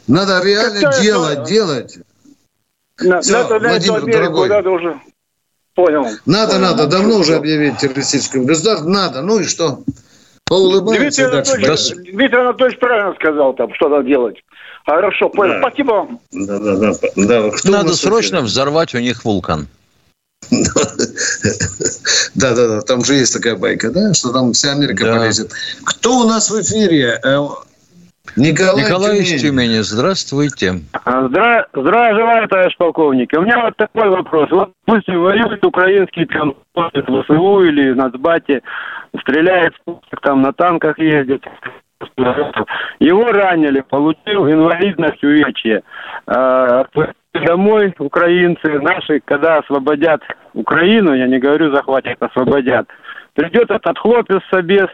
[0.06, 1.44] Надо реально Какая дело это...
[1.44, 1.98] делать.
[3.00, 4.48] На, Все, надо, Владимир, Америку, дорогой.
[4.48, 5.00] Надо уже.
[5.74, 6.06] Понял.
[6.26, 6.60] Надо, Понял.
[6.60, 6.86] надо.
[6.86, 8.92] Давно уже объявить террористическим государством.
[8.92, 9.22] Надо.
[9.22, 9.82] Ну и что?
[10.46, 14.36] Дмитрий Анатольевич, Дмитрий Анатольевич правильно сказал, там, что надо делать.
[14.86, 15.54] Хорошо, понял.
[15.54, 15.60] Да.
[15.60, 16.20] Спасибо вам.
[16.32, 16.92] Да, да, да.
[17.16, 17.50] да.
[17.64, 19.68] Надо срочно взорвать у них вулкан.
[22.34, 25.16] Да, да, да, там же есть такая байка, да, что там вся Америка да.
[25.16, 25.52] полезет.
[25.84, 27.20] Кто у нас в эфире?
[27.24, 27.38] Э,
[28.36, 29.34] Николай, Николай Тюмень.
[29.34, 30.80] из Тюмени, здравствуйте.
[31.06, 31.66] Здра...
[31.72, 33.30] Здравия желаю, товарищ полковник.
[33.36, 34.50] У меня вот такой вопрос.
[34.50, 38.62] Вот пусть воюют украинские там ВСУ или Нацбате,
[39.20, 39.74] стреляет,
[40.22, 41.44] там на танках ездит,
[42.98, 45.82] его ранили, получил инвалидность увечья.
[47.34, 50.22] Домой украинцы наши, когда освободят
[50.52, 52.86] Украину, я не говорю захватят, освободят,
[53.34, 54.86] придет этот хлопец собес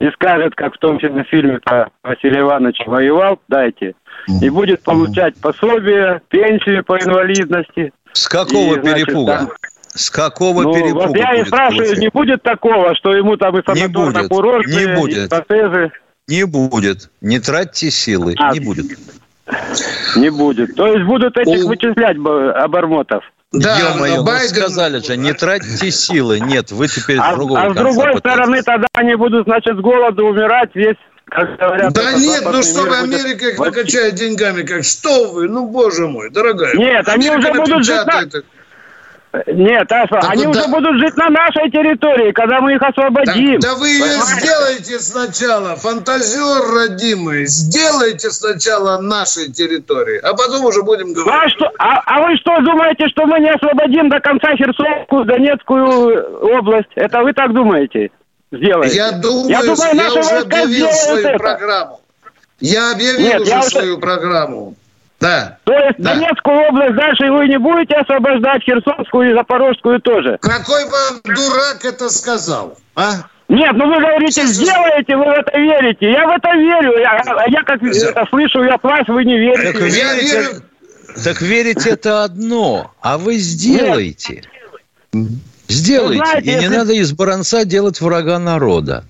[0.00, 3.94] и скажет, как в том фильме про Василия Ивановича воевал, дайте,
[4.42, 7.92] и будет получать пособие, пенсию по инвалидности.
[8.12, 9.38] С какого и, значит, перепуга?
[9.38, 9.48] Там,
[9.94, 11.98] С какого ну, перепуга вот я и спрашиваю, получать?
[11.98, 14.30] не будет такого, что ему там и не будет,
[14.66, 15.30] не будет.
[15.30, 15.92] протезы?
[16.26, 17.10] Не будет.
[17.20, 18.34] Не тратьте силы.
[18.38, 18.98] А, не будет.
[20.16, 20.74] Не будет.
[20.74, 23.24] То есть будут этих вычислять обормотов.
[23.52, 24.48] Да, Ё-моё, ну Байден...
[24.48, 26.40] сказали же, не тратьте силы.
[26.40, 29.80] Нет, вы теперь а, с другого А с другой стороны, тогда они будут, значит, с
[29.80, 34.84] голоду умирать весь как говорят, да нет, ну что вы, Америка их накачает деньгами, как
[34.84, 36.74] что вы, ну боже мой, дорогая.
[36.74, 38.24] Нет, они уже будут жить на...
[39.46, 40.70] Нет, Аша, так они вот уже да...
[40.70, 43.58] будут жить на нашей территории, когда мы их освободим.
[43.58, 50.82] Да, да вы ее сделайте сначала, фантазер родимый, сделайте сначала нашей территории, а потом уже
[50.82, 51.32] будем говорить.
[51.34, 56.56] А, что, а, а вы что думаете, что мы не освободим до конца Херсонскую, Донецкую
[56.58, 56.90] область?
[56.94, 58.10] Это вы так думаете?
[58.52, 58.96] Сделаете?
[58.96, 61.38] Я думаю, я, думаю, я уже объявил свою это.
[61.38, 62.00] программу.
[62.60, 64.76] Я объявил Нет, уже я свою программу.
[65.24, 65.56] Да.
[65.64, 66.14] То есть да.
[66.14, 70.36] Донецкую область дальше вы не будете освобождать, Херсонскую и Запорожскую тоже?
[70.42, 73.24] Какой вам дурак это сказал, а?
[73.48, 76.12] Нет, ну вы говорите, сделаете, вы в это верите.
[76.12, 76.98] Я в это верю.
[76.98, 79.72] Я, я как это слышу, я плачу, вы не верите.
[79.72, 80.62] Так, я верю.
[81.24, 84.42] Так верить это одно, а вы сделаете.
[85.12, 85.30] Нет.
[85.68, 86.22] Сделайте.
[86.22, 86.76] Знаете, и не если...
[86.76, 89.04] надо из баранца делать врага народа.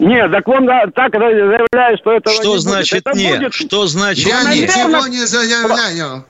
[0.00, 3.16] Нет, так он так заявляет, что это Что значит будет.
[3.16, 3.38] нет?
[3.40, 3.54] Будет...
[3.54, 4.68] Что значит Я нет?
[4.70, 6.24] ничего не заявляю.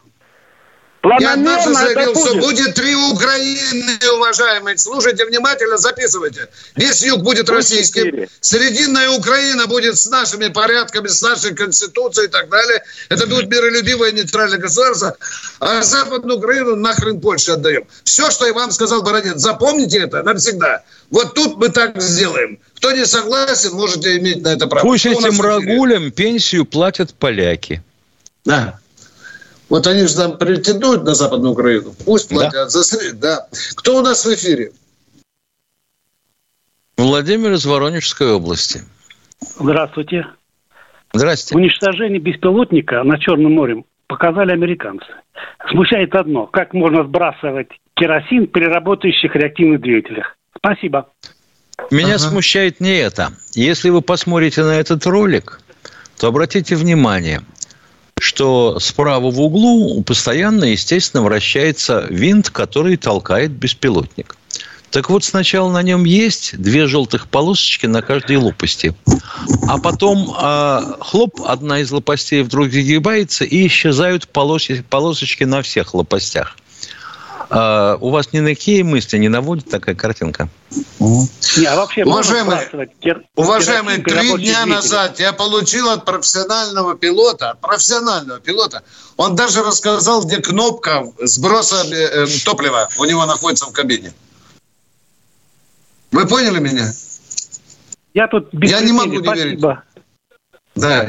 [1.03, 4.76] Я однажды заявил, что будет три Украины, уважаемые.
[4.76, 6.48] Слушайте внимательно, записывайте.
[6.76, 8.28] Весь юг будет российским.
[8.40, 12.82] Срединная Украина будет с нашими порядками, с нашей конституцией и так далее.
[13.09, 15.16] Это будет миролюбивое нейтральное государство.
[15.59, 17.84] А Западную Украину нахрен Польше отдаем.
[18.05, 20.82] Все, что я вам сказал Бородин, запомните это навсегда.
[21.11, 22.59] Вот тут мы так сделаем.
[22.76, 24.84] Кто не согласен, можете иметь на это право.
[24.84, 27.82] Пусть этим рагулям пенсию платят поляки.
[28.44, 28.80] Да.
[29.71, 31.95] Вот они же там претендуют на Западную Украину.
[32.05, 32.68] Пусть платят да.
[32.68, 33.47] за сред, да.
[33.77, 34.73] Кто у нас в эфире?
[36.99, 38.83] Владимир из Воронежской области.
[39.59, 40.27] Здравствуйте.
[41.12, 41.55] Здрасте.
[41.55, 45.07] Уничтожение беспилотника на Черном море показали американцы.
[45.71, 46.47] Смущает одно.
[46.47, 50.37] Как можно сбрасывать керосин при работающих реактивных двигателях?
[50.57, 51.09] Спасибо.
[51.93, 52.18] Меня ага.
[52.18, 53.33] смущает не это.
[53.55, 55.61] Если вы посмотрите на этот ролик,
[56.18, 57.41] то обратите внимание–
[58.21, 64.37] что справа в углу постоянно, естественно, вращается винт, который толкает беспилотник.
[64.91, 68.95] Так вот, сначала на нем есть две желтых полосочки на каждой лопасти.
[69.68, 75.95] А потом э, хлоп, одна из лопастей вдруг загибается, и исчезают полоси, полосочки на всех
[75.95, 76.57] лопастях.
[77.51, 80.48] А, у вас ни на какие мысли не наводит такая картинка?
[81.01, 82.70] Не, а вообще уважаемые,
[83.34, 88.84] уважаемые три дня назад я получил от профессионального пилота, профессионального пилота,
[89.16, 94.12] он даже рассказал, где кнопка сброса э, топлива у него находится в кабине.
[96.12, 96.92] Вы поняли меня?
[98.14, 99.61] Я тут без Я не могу не верить.
[100.76, 101.07] Да,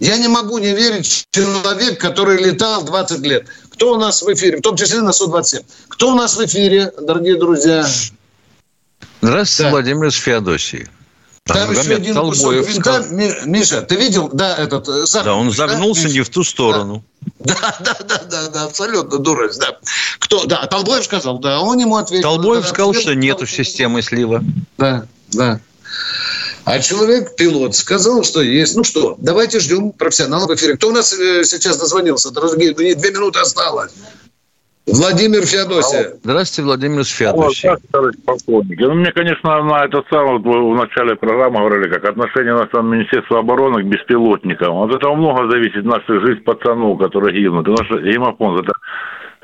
[0.00, 3.46] я не могу не верить человек, который летал 20 лет.
[3.74, 4.58] Кто у нас в эфире?
[4.58, 5.64] В том числе на Су-27.
[5.88, 7.84] Кто у нас в эфире, дорогие друзья?
[9.20, 9.70] Здравствуйте, да.
[9.70, 10.88] Владимир из Феодосии.
[11.44, 13.04] Там еще один кусок винта.
[13.44, 14.88] Миша, ты видел, да, этот...
[14.88, 16.14] Э, Захар, да, он загнулся да?
[16.14, 17.04] не в ту сторону.
[17.38, 19.78] Да, да, да, да, да, абсолютно дурость, да.
[20.18, 22.22] Кто, да, Толбоев сказал, да, он ему ответил.
[22.22, 24.44] Толбоев да, сказал, что нету системы слива.
[24.78, 25.60] Да, да.
[26.64, 28.76] А человек, пилот, сказал, что есть.
[28.76, 30.76] Ну что, давайте ждем профессионалов в эфире.
[30.76, 32.32] Кто у нас э, сейчас дозвонился?
[32.32, 33.92] Дорогие, две минуты осталось.
[34.86, 36.14] Владимир Феодосия.
[36.22, 37.70] Здравствуйте, Владимир из Феодосии.
[38.46, 43.82] Ну, мне, конечно, на это самое, в начале программы говорили, как отношение нашего Министерства обороны
[43.82, 44.82] к беспилотникам.
[44.82, 47.64] От этого много зависит наша жизнь пацанов, которые гибнут.
[47.64, 48.72] Потому что гемофон, это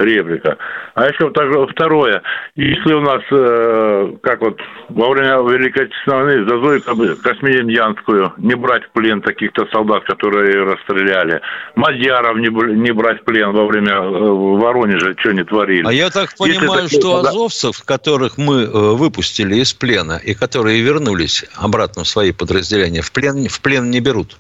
[0.00, 0.56] реплика.
[0.94, 2.22] А еще второе,
[2.56, 8.54] если у нас, э, как вот во время Великой Отечественной войны, за Зою Космедемьянскую не
[8.54, 11.40] брать в плен таких-то солдат, которые расстреляли,
[11.76, 15.86] Мадьяров не, не брать в плен во время э, Воронежа, что не творили.
[15.86, 20.34] А я так понимаю, если что такие, азовцев, которых мы э, выпустили из плена и
[20.34, 24.36] которые вернулись обратно в свои подразделения, в плен, в плен не берут.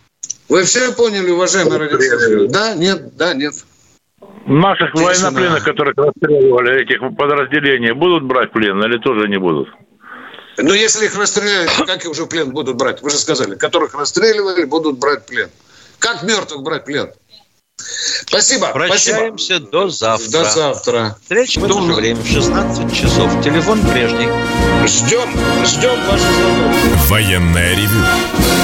[0.48, 2.48] Вы все поняли, уважаемые радиослушатели?
[2.48, 3.54] Да, нет, да, нет.
[4.50, 9.68] Наших военнопленных, которых расстреливали, этих подразделений, будут брать плен или тоже не будут?
[10.58, 13.00] Ну, если их расстреляют, как их уже плен будут брать?
[13.00, 15.48] Вы же сказали, которых расстреливали, будут брать плен.
[16.00, 17.10] Как мертвых брать плен?
[18.26, 18.72] Спасибо.
[18.72, 19.70] Прощаемся спасибо.
[19.70, 20.30] до завтра.
[20.32, 21.16] До завтра.
[21.22, 23.44] Встреча в это же время, в 16 часов.
[23.44, 24.28] Телефон прежний.
[24.84, 25.30] Ждем,
[25.64, 27.08] ждем ваших звонков.
[27.08, 28.04] Военная ревю.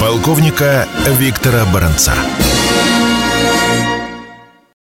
[0.01, 2.13] Полковника Виктора Баранца.